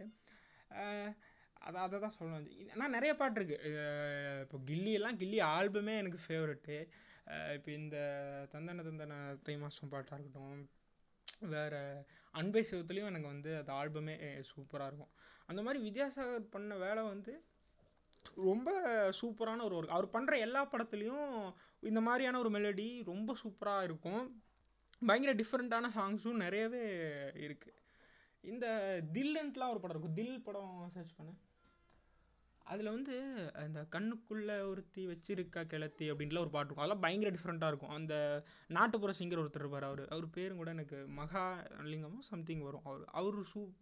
அதை 1.67 1.79
அதை 1.85 1.97
தான் 2.05 2.15
சொல்லணும். 2.17 2.47
ஆனால் 2.75 2.95
நிறைய 2.97 3.13
பாட்டு 3.21 3.39
இருக்குது 3.41 3.83
இப்போ 4.45 4.59
கில்லியெல்லாம் 4.69 5.19
கில்லி 5.23 5.39
ஆல்பமே 5.57 5.95
எனக்கு 6.03 6.21
ஃபேவரெட்டு 6.25 6.77
இப்போ 7.57 7.71
இந்த 7.81 7.97
தந்தன 8.53 8.85
தந்தன 8.89 9.15
தை 9.47 9.55
மாதம் 9.63 9.93
பாட்டாக 9.95 10.19
இருக்கட்டும் 10.19 10.63
வேறு 11.55 11.81
அன்பை 12.35 12.63
சிவத்துலேயும் 12.71 13.11
எனக்கு 13.13 13.29
வந்து 13.35 13.51
அது 13.61 13.71
ஆல்பமே 13.81 14.15
சூப்பராக 14.53 14.89
இருக்கும். 14.91 15.13
அந்த 15.51 15.61
மாதிரி 15.67 15.79
வித்யாசாகர் 15.87 16.53
பண்ண 16.55 16.77
வேலை 16.87 17.03
வந்து 17.13 17.33
ரொம்ப 18.37 18.71
சூப்பரான 19.21 19.63
ஒரு 19.63 19.77
ஒர்க் 19.77 19.95
அவர் 19.97 20.09
பண்ணுற 20.09 20.39
எல்லா 20.39 20.69
படத்துலையும் 20.69 21.53
இந்த 21.81 22.01
மாதிரியான 22.01 22.39
ஒரு 22.39 22.51
மெலடி 22.51 23.05
ரொம்ப 23.05 23.37
சூப்பராக 23.43 23.83
இருக்கும். 23.83 24.43
பயங்கர 25.07 25.33
டிஃப்ரெண்ட்டான 25.35 25.91
சாங்ஸும் 25.97 26.43
நிறையவே 26.45 26.83
இருக்குது 27.47 27.83
இந்த 28.41 28.67
தில்லுன்ட்டுலாம் 29.13 29.71
ஒரு 29.71 29.81
படம் 29.81 29.97
இருக்கும். 29.97 30.15
தில் 30.15 30.43
படம் 30.43 30.91
சர்ச் 30.95 31.15
பண்ணு. 31.17 31.33
அதில் 32.67 32.93
வந்து 32.95 33.17
அந்த 33.65 33.81
கண்ணுக்குள்ளே 33.95 34.55
ஒருத்தி 34.71 35.03
வச்சிருக்கா 35.07 35.63
கிளத்தி 35.73 36.07
அப்படின்ட்டுலாம் 36.13 36.45
ஒரு 36.47 36.53
பாட்டு 36.55 36.69
இருக்கும். 36.69 36.85
அதெல்லாம் 36.85 37.05
பயங்கர 37.05 37.31
டிஃப்ரெண்ட்டாக 37.37 37.73
இருக்கும். 37.73 37.95
அந்த 37.99 38.15
நாட்டுப்புற 38.69 39.13
சிங்கர் 39.19 39.43
ஒருத்தர் 39.43 39.65
இருப்பார் 39.65 39.85
அவர். 39.85 40.03
அவர் 40.09 40.27
பேரும் 40.31 40.57
கூட 40.57 40.71
எனக்கு 40.71 40.99
மகாலிங்கமோ 41.21 42.21
சம்திங் 42.31 42.65
வரும். 42.69 42.85
அவர் 42.85 43.05
அவர் 43.21 43.39
சூப் 43.53 43.77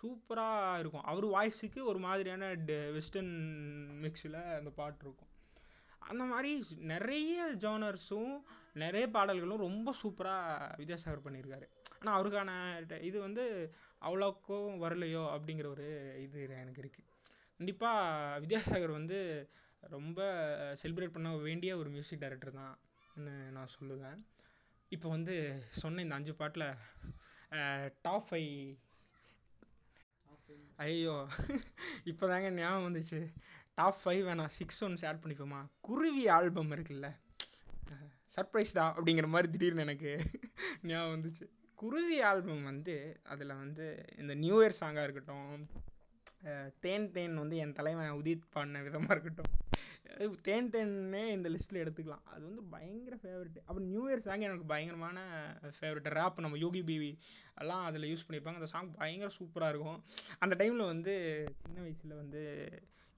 சூப்பராக 0.00 0.78
இருக்கும். 0.78 1.06
அவர் 1.12 1.26
வாய்ஸுக்கு 1.26 1.82
ஒரு 1.82 1.98
மாதிரியான 1.98 2.52
டெ 2.68 2.78
வெஸ்டர்ன் 2.92 3.34
மிக்ஸில் 4.04 4.40
அந்த 4.58 4.70
பாட்டு 4.80 5.04
இருக்கும். 5.04 5.32
அந்த 6.10 6.24
மாதிரி 6.24 6.50
நிறைய 6.92 7.36
ஜோனர்ஸும் 7.64 8.34
நிறைய 8.82 9.06
பாடல்களும் 9.10 9.64
ரொம்ப 9.66 9.94
சூப்பராக 10.02 10.68
வித்யாசாகர் 10.80 11.24
பண்ணியிருக்காரு. 11.26 11.66
ஆனால் 12.00 12.16
அவருக்கான 12.18 12.50
இது 13.00 13.18
வந்து 13.20 13.44
அவ்வளோக்கும் 14.08 14.74
வரலையோ 14.84 15.22
அப்படிங்கிற 15.36 15.66
ஒரு 15.66 15.86
இது 16.26 16.40
எனக்கு 16.62 16.82
இருக்குது 16.82 17.06
கண்டிப்பாக 17.60 18.40
வித்யாசாகர் 18.42 18.98
வந்து 18.98 19.18
ரொம்ப 19.94 20.20
செலிப்ரேட் 20.82 21.14
பண்ண 21.14 21.30
வேண்டிய 21.46 21.70
ஒரு 21.80 21.88
மியூசிக் 21.94 22.22
டைரக்டர் 22.22 22.58
தான்னு 22.58 23.34
நான் 23.56 23.74
சொல்லுவேன். 23.76 24.18
இப்போ 24.92 25.08
வந்து 25.14 25.34
சொன்ன 25.80 26.02
இந்த 26.04 26.18
அஞ்சு 26.18 26.34
பாட்டில் 26.40 26.68
டாப் 28.06 28.26
ஃபைவ் 28.28 28.52
ஐயோ 30.86 31.14
இப்போதாங்க 32.10 32.48
ஞாபகம் 32.58 32.86
வந்துச்சு. 32.88 33.20
டாப் 33.78 34.00
ஃபைவ் 34.02 34.22
வேணாம் 34.28 34.54
சிக்ஸ் 34.58 34.80
ஒன்ஸ் 34.86 35.04
ஆட் 35.08 35.22
பண்ணிப்போமா? 35.22 35.60
குருவி 35.88 36.24
ஆல்பம் 36.36 36.72
இருக்குல்ல. 36.76 37.08
சர்ப்ரைஸ்டா 38.36 38.84
அப்படிங்கிற 38.96 39.28
மாதிரி 39.34 39.48
திடீர்னு 39.52 39.84
எனக்கு 39.86 40.10
ஞாபகம் 40.88 41.14
வந்துச்சு. 41.14 41.44
குருவி 41.78 42.18
ஆல்பம் 42.30 42.64
வந்து 42.70 42.96
அதில் 43.32 43.60
வந்து 43.64 43.86
இந்த 44.22 44.32
நியூ 44.44 44.56
இயர் 44.62 44.80
சாங்காக 44.80 45.06
இருக்கட்டும் 45.06 45.52
தேன் 46.84 47.06
தேன் 47.12 47.36
வந்து 47.36 47.56
என் 47.56 47.72
தலைவன் 47.72 48.16
உதித் 48.18 48.52
பாடின 48.54 48.82
விதமாக 48.82 49.14
இருக்கட்டும். 49.14 49.52
தேன் 50.46 50.70
தேன்னே 50.74 51.22
இந்த 51.36 51.48
லிஸ்ட்டில் 51.54 51.80
எடுத்துக்கலாம். 51.82 52.24
அது 52.34 52.42
வந்து 52.48 52.62
பயங்கர 52.74 53.16
ஃபேவரெட்டு 53.22 53.60
அப்புறம் 53.66 53.88
நியூ 53.90 54.02
இயர் 54.08 54.24
சாங் 54.26 54.46
எனக்கு 54.48 54.66
பயங்கரமான 54.72 55.18
ஃபேவரட் 55.78 56.08
ரேப் 56.18 56.42
நம்ம 56.44 56.58
யோகி 56.58 56.82
பிவி 56.90 57.10
எல்லாம் 57.54 57.84
அதில் 57.84 58.08
யூஸ் 58.12 58.24
பண்ணியிருப்பாங்க. 58.26 58.60
அந்த 58.60 58.70
சாங் 58.74 58.94
பயங்கர 59.02 59.30
சூப்பராக 59.38 59.72
இருக்கும். 59.74 60.00
அந்த 60.38 60.56
டைமில் 60.60 60.90
வந்து 60.92 61.14
சின்ன 61.62 61.78
வயசில் 61.80 62.20
வந்து 62.22 62.42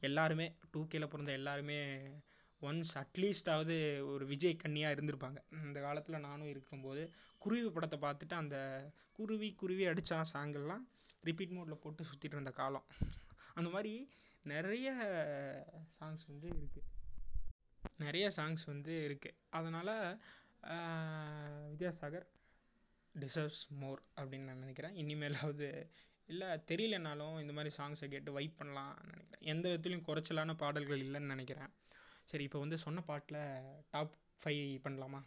எல்லாருமே 0.03 0.49
டூ 0.71 0.83
கேல 0.93 1.07
பிறந்த 1.07 1.33
எல்லாருமே 1.33 1.81
ஒன்ஸ் 2.63 2.95
அட்லீஸ்டாவது 3.01 3.77
ஒரு 4.13 4.25
விஜய் 4.27 4.61
கன்னியாக 4.63 4.95
இருந்திருப்பாங்க. 4.97 5.39
இந்த 5.67 5.79
காலத்தில் 5.81 6.25
நானும் 6.29 6.51
இருக்கும்போது 6.53 7.03
குருவி 7.39 7.71
படத்தை 7.71 7.99
பார்த்துட்டு 8.03 8.35
அந்த 8.35 8.57
குருவி 9.19 9.49
குருவி 9.63 9.87
அடித்தான் 9.87 10.31
சாங்கெல்லாம் 10.35 10.85
ரிப்பீட் 11.29 11.55
மோடில் 11.57 11.83
போட்டு 11.85 12.03
சுற்றிட்டு 12.11 12.37
இருந்த 12.39 12.53
காலம். 12.61 12.87
அந்த 13.59 13.69
மாதிரி 13.75 13.95
நிறைய 14.53 14.89
சாங்ஸ் 15.99 16.25
வந்து 16.33 16.49
இருக்குது 16.59 16.89
நிறைய 18.05 18.27
சாங்ஸ் 18.37 18.65
வந்து 18.73 18.95
இருக்குது 19.09 19.39
அதனால் 19.59 19.95
வித்யாசாகர் 21.73 22.27
டிசர்வ்ஸ் 23.15 23.65
மோர் 23.81 24.01
அப்படின்னு 24.21 24.49
நான் 24.51 24.65
நினைக்கிறேன். 24.65 24.97
இனிமேலாவது 25.03 25.69
இல்லை 26.33 26.49
தெரியலனாலும் 26.71 27.37
இந்த 27.43 27.53
மாதிரி 27.57 27.71
சாங்ஸை 27.77 28.09
கேட்டு 28.15 28.31
வைப் 28.37 28.59
பண்ணலாம்னு 28.61 29.13
நினைக்கிறேன். 29.13 29.45
எந்த 29.53 29.65
விதத்துலையும் 29.71 30.07
குறைச்சலான 30.09 30.55
பாடல்கள் 30.63 31.05
இல்லைன்னு 31.07 31.33
நினைக்கிறேன். 31.35 31.73
சரி 32.31 32.45
இப்போ 32.49 32.59
வந்து 32.65 32.79
சொன்ன 32.85 33.03
பாட்டில் 33.11 33.41
டாப் 33.95 34.17
ஃபைவ் 34.43 34.67
பண்ணலாமா? 34.85 35.21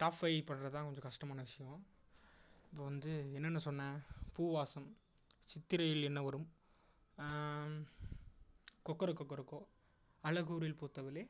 டாப் 0.00 0.18
ஃபைவ் 0.20 0.38
பண்ணுறது 0.50 0.74
தான் 0.76 0.86
கொஞ்சம் 0.88 1.08
கஷ்டமான 1.08 1.40
விஷயம். 1.48 1.80
இப்போ 2.72 2.82
வந்து 2.88 3.12
என்னென்ன 3.36 3.60
சொன்னேன்? 3.66 3.96
பூவாசம் 4.34 4.88
சித்திரையில் 5.50 6.06
என்ன 6.08 6.20
வரும். 6.26 6.44
கொக்கர 8.88 9.10
கொக்கரக்கோ 9.20 9.58
அழகூரில் 10.24 10.76
பூத்தவளே. 10.80 11.24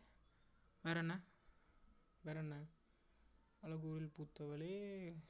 வேற 0.85 0.97
என்ன? 1.05 1.15
வேற 2.27 2.37
என்ன? 2.45 2.57
அழகூரில் 3.63 4.13
பூத்தவளே 4.17 4.73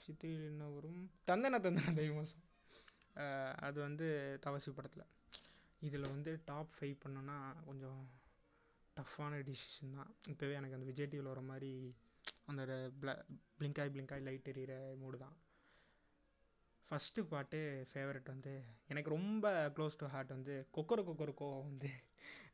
சித்திரையில் 0.05 0.49
என்ன 0.53 0.67
வரும். 0.77 1.01
தந்தன 1.31 1.61
தந்தன 1.67 1.95
தெய்வாசம் 2.01 2.47
அது 3.67 3.79
வந்து 3.87 4.07
தவசி 4.47 4.73
படத்தில். 4.79 5.07
இதில் 5.87 6.11
வந்து 6.15 6.33
டாப் 6.51 6.75
ஃபைவ் 6.77 6.97
பண்ணோன்னா 7.05 7.37
கொஞ்சம் 7.69 8.03
டஃப்பான 8.97 9.39
டிசிஷன் 9.51 9.97
தான். 9.99 10.13
இப்போவே 10.33 10.57
எனக்கு 10.61 10.79
அந்த 10.79 10.89
விஜய் 10.91 11.11
டிவியில் 11.13 11.33
வர 11.35 11.43
மாதிரி 11.51 11.73
அந்த 12.51 12.63
ப்ள 13.03 13.11
பிளிங்காய் 13.59 13.93
பிளிங்காய் 13.95 14.27
லைட் 14.29 14.51
எரியிற 14.53 14.75
மூடு 15.03 15.19
தான். 15.25 15.37
ஃபஸ்ட்டு 16.91 17.23
பாட்டு 17.29 17.59
ஃபேவரட் 17.91 18.33
வந்து 18.33 18.53
எனக்கு 18.89 19.11
ரொம்ப 19.11 19.47
க்ளோஸ் 19.77 19.99
டு 19.99 20.07
ஹார்ட் 20.07 20.33
வந்து 20.37 20.55
கொக்கர 20.77 21.01
கொக்கரக்கோ 21.07 21.49
வந்து 21.63 21.91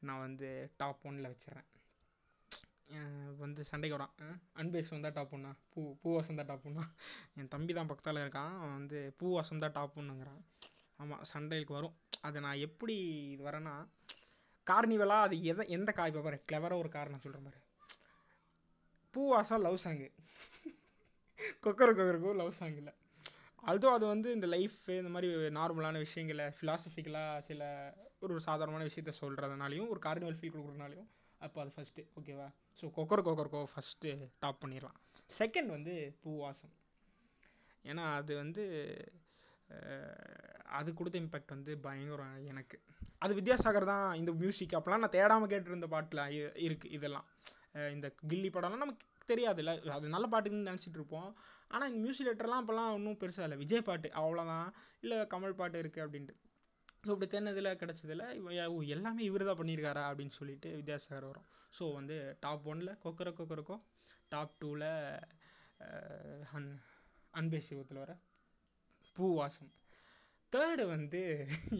நான் 0.03 0.25
வந்து 0.25 0.49
டாப் 0.77 1.07
ஒன்னில் 1.09 1.31
வச்சிடுறேன் 1.31 1.68
வந்து 3.40 3.61
சண்டைக்கு 3.68 3.96
வரான் 3.96 4.12
அன்பேஸ் 4.61 4.92
வந்தால் 4.92 5.16
டாப் 5.16 5.33
ஒன்னா 5.37 5.53
பூ 5.72 5.83
பூவாசம் 6.03 6.38
தான் 6.40 6.51
டாப் 6.51 6.66
ஒன்னா 6.68 6.85
என் 7.37 7.53
தம்பி 7.55 7.72
தான் 7.75 7.90
பக்கத்தில் 7.90 8.22
இருக்கான் 8.22 8.53
அவன் 8.57 8.77
வந்து 8.79 8.99
பூவாசம் 9.20 9.62
தான் 9.64 9.75
டாப் 9.75 9.96
ஒன்னுங்கிறான் 10.01 10.42
ஆமாம் 10.99 11.25
சண்டைக்கு 11.31 11.72
வரும். 11.75 11.96
அதை 12.27 12.38
நான் 12.40 12.62
எப்படி 12.66 12.94
இது 13.33 13.42
வரேன்னா 13.42 13.75
கார்னிவலாக 14.66 15.27
அது 15.27 15.37
எதை 15.44 15.64
எந்த 15.77 15.90
கா 15.92 16.07
இப்போ 16.11 16.22
பாரு 16.22 16.38
கிளவராக 16.49 16.83
ஒரு 16.83 16.90
காரணம் 16.90 17.25
சொல்கிறேன் 17.25 17.46
பாரு. 17.49 17.59
பூவாசம் 19.14 19.64
லவ் 19.66 19.83
சாங்கு 19.85 20.09
கொக்கர 21.64 21.88
கொக்கருக்கும் 21.90 22.40
லவ் 22.40 22.57
சாங் 22.59 22.79
இல்லை 22.81 22.94
அதுவும் 23.70 23.94
அது 23.96 24.05
வந்து 24.12 24.29
இந்த 24.37 24.46
லைஃப் 24.55 24.79
இந்த 25.00 25.11
மாதிரி 25.14 25.29
நார்மலான 25.59 26.00
விஷயங்களை 26.07 26.46
ஃபிலாசபிக்கலாக 26.57 27.42
சில 27.48 27.62
ஒரு 28.24 28.35
சாதாரணமான 28.48 28.87
விஷயத்த 28.88 29.14
சொல்கிறதுனாலையும் 29.22 29.90
ஒரு 29.92 30.00
கார்னிவல் 30.07 30.38
ஃபீல் 30.38 30.55
கொடுக்குறதுனாலையும் 30.55 31.09
அப்போ 31.40 31.59
அது 31.62 31.72
ஃபஸ்ட்டு 31.76 32.05
ஓகேவா 32.18 32.46
ஸோ 32.81 32.85
கொக்கர் 32.96 33.26
கொக்கர்கோ 33.26 33.61
ஃபஸ்ட்டு 33.72 34.11
டாப் 34.42 34.61
பண்ணிடலாம். 34.62 34.98
செகண்ட் 35.40 35.70
வந்து 35.76 35.94
பூவாசம். 36.22 36.74
ஏன்னா 37.85 38.05
அது 38.18 38.33
வந்து 38.42 38.62
அது 40.79 40.88
கொடுத்த 40.98 41.16
இம்பேக்ட் 41.22 41.55
வந்து 41.57 41.72
பயங்கரம் 41.87 42.38
எனக்கு. 42.52 42.76
அது 43.24 43.33
வித்யாசாகர் 43.38 43.90
தான் 43.92 44.07
இந்த 44.20 44.33
மியூசிக் 44.40 44.76
அப்போலாம் 44.79 45.02
நான் 45.05 45.16
தேடாமல் 45.18 45.50
கேட்டிருந்த 45.52 45.88
பாட்டில் 45.94 46.22
இருக்குது 46.66 46.94
இதெல்லாம். 46.98 47.29
இந்த 47.96 48.09
கில்லி 48.31 48.50
படம்லாம் 48.57 48.85
நமக்கு 48.85 49.07
தெரியாதுல்ல. 49.33 49.73
அது 49.97 50.15
நல்ல 50.15 50.27
பாட்டுன்னு 50.33 50.69
நினச்சிட்டு 50.71 50.99
இருப்போம் 51.01 51.31
ஆனால் 51.73 51.89
இந்த 51.91 52.01
மியூசிக் 52.05 52.27
டேரக்டர்லாம் 52.29 52.62
அப்போல்லாம் 52.62 52.93
ஒன்றும் 52.97 53.21
பெருசாக 53.23 53.47
இல்லை. 53.49 53.59
விஜய் 53.62 53.87
பாட்டு 53.89 54.11
அவ்வளோதான். 54.23 54.69
இல்லை 55.05 55.19
கமல் 55.35 55.59
பாட்டு 55.61 55.83
இருக்குது 55.85 56.05
அப்படின்ட்டு. 56.07 56.37
ஸோ 57.07 57.12
இப்படி 57.15 57.29
தேடினதுல 57.33 57.73
கிடச்சதுல 57.81 58.25
ஓ 58.75 58.77
எல்லாமே 58.95 59.23
இவர் 59.29 59.49
தான் 59.49 59.59
பண்ணியிருக்காரா 59.61 60.05
அப்படின்னு 60.11 60.37
சொல்லிட்டு 60.39 60.69
வித்யாசாகர் 60.81 61.29
வரும். 61.31 61.49
ஸோ 61.79 61.85
வந்து 61.99 62.17
டாப் 62.45 62.67
ஒனில் 62.73 62.97
கொக்கர 63.05 63.31
கொக்கரக்கோ 63.41 63.77
டாப் 64.33 64.57
டூவில் 64.62 64.89
அன் 66.57 66.71
அன்பே 67.41 67.61
சிவத்தில் 67.69 68.03
வர 68.05 68.12
பூ 69.17 69.27
வாசம் 69.39 69.73
தேர்டு 70.53 70.85
வந்து 70.95 71.21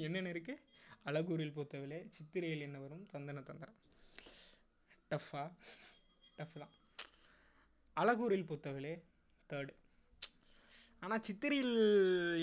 என்னென்ன 0.07 0.31
இருக்குது 0.35 0.63
அழகூரில் 1.09 1.55
பூத்தவளே 1.57 1.99
சித்திரையில் 2.17 2.65
என்ன 2.69 2.79
வரும்? 2.85 3.05
தந்தன 3.13 3.43
தந்திரம். 3.51 3.79
டஃப்பா 5.11 5.43
டஃப் 6.39 6.57
தான் 6.63 6.75
அழகூரில் 7.97 8.49
பூத்தவளே 8.49 8.95
தேர்டு 9.51 9.73
ஆனால் 11.03 11.25
சித்திரையில் 11.27 11.75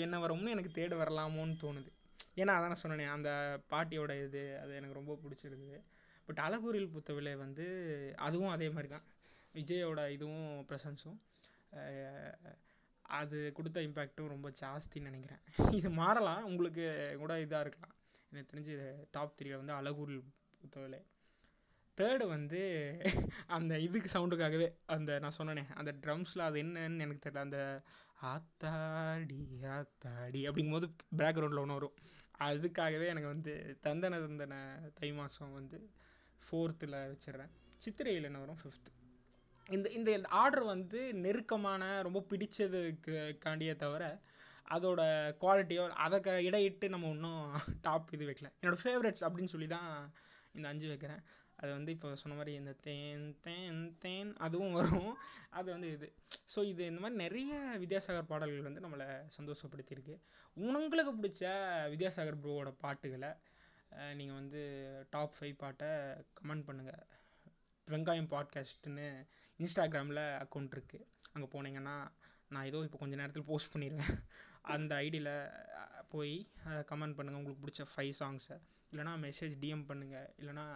என்ன 0.04 0.16
வரும்னு 0.22 0.54
எனக்கு 0.54 0.72
தேடு 0.78 0.94
வரலாமோன்னு 1.00 1.56
தோணுது. 1.62 1.90
ஏன்னா 2.40 2.52
அதான் 2.56 2.72
நான் 2.72 2.82
சொன்னேனே 2.82 3.06
அந்த 3.16 3.30
பாட்டியோட 3.72 4.12
இது 4.24 4.42
அது 4.62 4.72
எனக்கு 4.78 4.98
ரொம்ப 5.00 5.14
பிடிச்சிருது 5.22 5.68
பட் 6.28 6.40
அழகூரில் 6.46 6.92
பூத்தவளே 6.94 7.34
வந்து 7.44 7.64
அதுவும் 8.26 8.54
அதே 8.54 8.68
மாதிரி 8.74 8.90
தான். 8.94 9.06
விஜயோட 9.54 10.00
இதுவும் 10.16 10.48
ப்ரெசன்ஸும் 10.68 11.18
அது 13.14 13.38
கொடுத்த 13.56 13.78
இம்பேக்ட்டும் 13.88 14.32
ரொம்ப 14.34 14.48
ஜாஸ்தின்னு 14.60 15.10
நினைக்கிறேன். 15.10 15.42
இது 15.78 15.88
மாறலாம் 16.00 16.46
உங்களுக்கு 16.50 16.84
கூட 17.22 17.32
இதாக 17.44 17.64
இருக்கலாம். 17.64 17.94
எனக்கு 18.30 18.50
தெரிஞ்சு 18.52 18.74
டாப் 19.10 19.36
த்ரீயில் 19.38 19.60
வந்து 19.60 19.74
அழகூரில் 19.78 20.22
பூத்தவளே 20.60 21.00
தேர்டு 21.98 22.26
வந்து 22.26 22.60
அந்த 23.46 23.78
இதுக்கு 23.78 24.08
சவுண்டுக்காகவே 24.14 24.66
அந்த 24.86 25.18
நான் 25.18 25.36
சொன்னேனே 25.38 25.64
அந்த 25.74 25.90
ட்ரம்ஸில் 26.02 26.46
அது 26.48 26.56
என்னன்னு 26.62 27.04
எனக்கு 27.04 27.24
தெரியல. 27.26 27.44
அந்த 27.46 27.60
ஆத்தாடி 28.32 29.40
ஆத்தாடி 29.76 30.40
அப்படிங்கும்போது 30.48 30.88
பேக்ரவுண்டில் 31.16 31.62
ஒன்று 31.64 31.78
வரும். 31.78 31.96
அதுக்காகவே 32.38 33.06
எனக்கு 33.06 33.32
வந்து 33.34 33.52
தந்தன 33.86 34.18
தந்தன 34.24 34.54
தை 34.94 35.12
மாதம் 35.12 35.52
வந்து 35.52 35.78
ஃபோர்த்தில் 36.40 36.98
வச்சிடுறேன். 37.12 37.52
சித்திரையில் 37.78 38.28
என்ன 38.30 38.38
வரும்? 38.38 38.60
ஃபிஃப்த்து 38.62 38.90
இந்த 39.66 39.88
இந்த 39.98 40.10
ஆர்டர் 40.42 40.64
வந்து 40.64 41.00
நெருக்கமான 41.24 41.82
ரொம்ப 42.02 42.24
பிடிச்சதுக்கு 42.30 43.14
காண்டியே 43.44 43.76
தவிர 43.76 44.04
அதோட 44.70 45.00
குவாலிட்டியோ 45.42 45.84
அதை 46.04 46.18
க 46.20 46.30
இடையிட்டு 46.48 46.86
நம்ம 46.88 47.10
இன்னும் 47.10 47.46
டாப் 47.82 48.12
இது 48.12 48.28
வைக்கல. 48.28 48.50
என்னோடய 48.60 48.82
ஃபேவரட்ஸ் 48.84 49.24
அப்படின்னு 49.26 49.52
சொல்லி 49.54 49.66
தான் 49.66 49.88
இந்த 50.54 50.66
அஞ்சு 50.68 50.86
வைக்கிறேன். 50.88 51.22
அது 51.64 51.72
வந்து 51.76 51.92
இப்போ 51.96 52.08
சொன்ன 52.22 52.36
மாதிரி 52.38 52.52
இந்த 52.60 52.72
தேன் 52.86 53.26
தேன் 53.46 53.82
தேன் 54.04 54.30
அதுவும் 54.46 54.76
வரும். 54.78 55.12
அது 55.58 55.68
வந்து 55.74 55.88
இது. 55.96 56.08
ஸோ 56.54 56.60
இது 56.72 56.82
இந்த 56.90 57.00
மாதிரி 57.04 57.18
நிறைய 57.24 57.52
வித்யாசாகர் 57.84 58.30
பாடல்கள் 58.32 58.68
வந்து 58.68 58.84
நம்மளை 58.86 59.08
சந்தோஷப்படுத்தியிருக்கு. 59.38 60.16
உங்களுக்கு 60.56 61.12
பிடிச்ச 61.20 61.42
வித்யாசாகர் 61.94 62.40
ப்ரோவோட 62.44 62.72
பாட்டுகளை 62.84 63.32
நீங்கள் 64.18 64.38
வந்து 64.40 64.60
டாப் 65.14 65.34
ஃபைவ் 65.36 65.56
பாட்டை 65.62 65.90
கமெண்ட் 66.38 66.66
பண்ணுங்கள் 66.68 67.02
வெங்காயம் 67.86 68.30
பாட்காஸ்ட்டுன்னு 68.32 69.08
இன்ஸ்டாகிராமில் 69.60 70.24
அக்கௌண்ட் 70.44 70.74
இருக்குது 70.76 71.06
அங்கே 71.32 71.48
போனீங்கன்னா 71.54 71.96
நான் 72.52 72.68
ஏதோ 72.70 72.78
இப்போ 72.86 72.98
கொஞ்சம் 73.02 73.20
நேரத்தில் 73.20 73.48
போஸ்ட் 73.50 73.72
பண்ணிடுவேன். 73.74 74.16
அந்த 74.74 74.92
ஐடியில் 75.06 75.30
போய் 76.14 76.34
கமெண்ட் 76.90 77.16
பண்ணுங்கள் 77.18 77.40
உங்களுக்கு 77.40 77.62
பிடிச்ச 77.64 77.84
ஃபைவ் 77.92 78.12
சாங்ஸை 78.20 78.56
இல்லைனா 78.90 79.12
மெசேஜ் 79.26 79.54
டிஎம் 79.62 79.86
பண்ணுங்கள் 79.90 80.28
இல்லைனா 80.40 80.66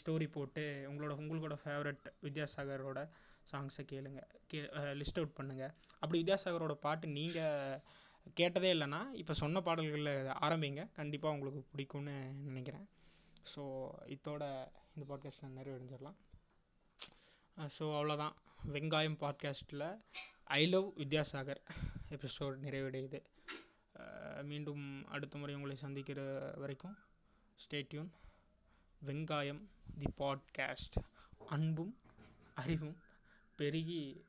ஸ்டோரி 0.00 0.26
போட்டு 0.36 0.62
உங்களோட 0.90 1.12
உங்களோட 1.22 1.54
ஃபேவரட் 1.62 2.04
வித்யாசாகரோட 2.26 3.00
சாங்ஸை 3.52 3.84
கேளுங்க. 3.92 4.20
கே 4.46 4.58
லிஸ்ட் 5.00 5.20
அவுட் 5.20 5.36
பண்ணுங்கள் 5.38 5.72
அப்படி 6.00 6.18
வித்யாசாகரோட 6.22 6.74
பாட்டு 6.86 7.08
நீங்கள் 7.18 7.80
கேட்டதே 8.40 8.70
இல்லைன்னா 8.74 9.00
இப்போ 9.12 9.34
சொன்ன 9.34 9.60
பாடல்களில் 9.60 10.32
ஆரம்பிங்க. 10.46 10.82
கண்டிப்பாக 10.98 11.34
உங்களுக்கு 11.36 11.62
பிடிக்கும்னு 11.72 12.16
நினைக்கிறேன். 12.48 12.86
ஸோ 13.52 13.62
இதோட 14.16 14.42
இந்த 14.94 15.04
பாட்காஸ்ட்டில் 15.10 15.56
நிறைவடைஞ்சிடலாம். 15.58 16.18
ஸோ 17.76 17.84
அவ்வளோதான் 17.98 18.36
வெங்காயம் 18.74 19.18
பாட்காஸ்ட்டில் 19.24 19.86
ஐ 20.58 20.66
லவ் 20.66 20.88
வித்யாசாகர் 20.96 21.60
எபிசோட் 22.16 22.56
நிறைவடையுது. 22.66 23.20
மீண்டும் 24.50 24.84
அடுத்த 25.14 25.38
முறை 25.38 25.54
உங்களை 25.54 25.76
சந்திக்கிற 25.76 26.20
வரைக்கும் 26.62 26.96
ஸ்டேட்யூன் 27.58 28.10
வெங்காயம் 29.06 29.68
தி 29.98 30.06
பாட்காஸ்ட். 30.18 30.96
அன்பும் 31.48 31.96
அறிவும் 32.54 32.96
பெருகி 33.56 34.24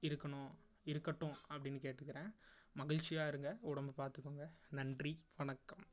இருக்கணும் 0.00 0.50
இருக்கட்டும் 0.84 1.36
அப்படின்னு 1.48 1.78
கேட்டுக்கிறேன். 1.78 2.34
மகிழ்ச்சியாக 2.74 3.28
இருங்க 3.28 3.58
உடம்பை 3.60 4.06
பார்த்துக்கோங்க. 4.06 4.50
நன்றி 4.70 5.18
வணக்கம். 5.36 5.86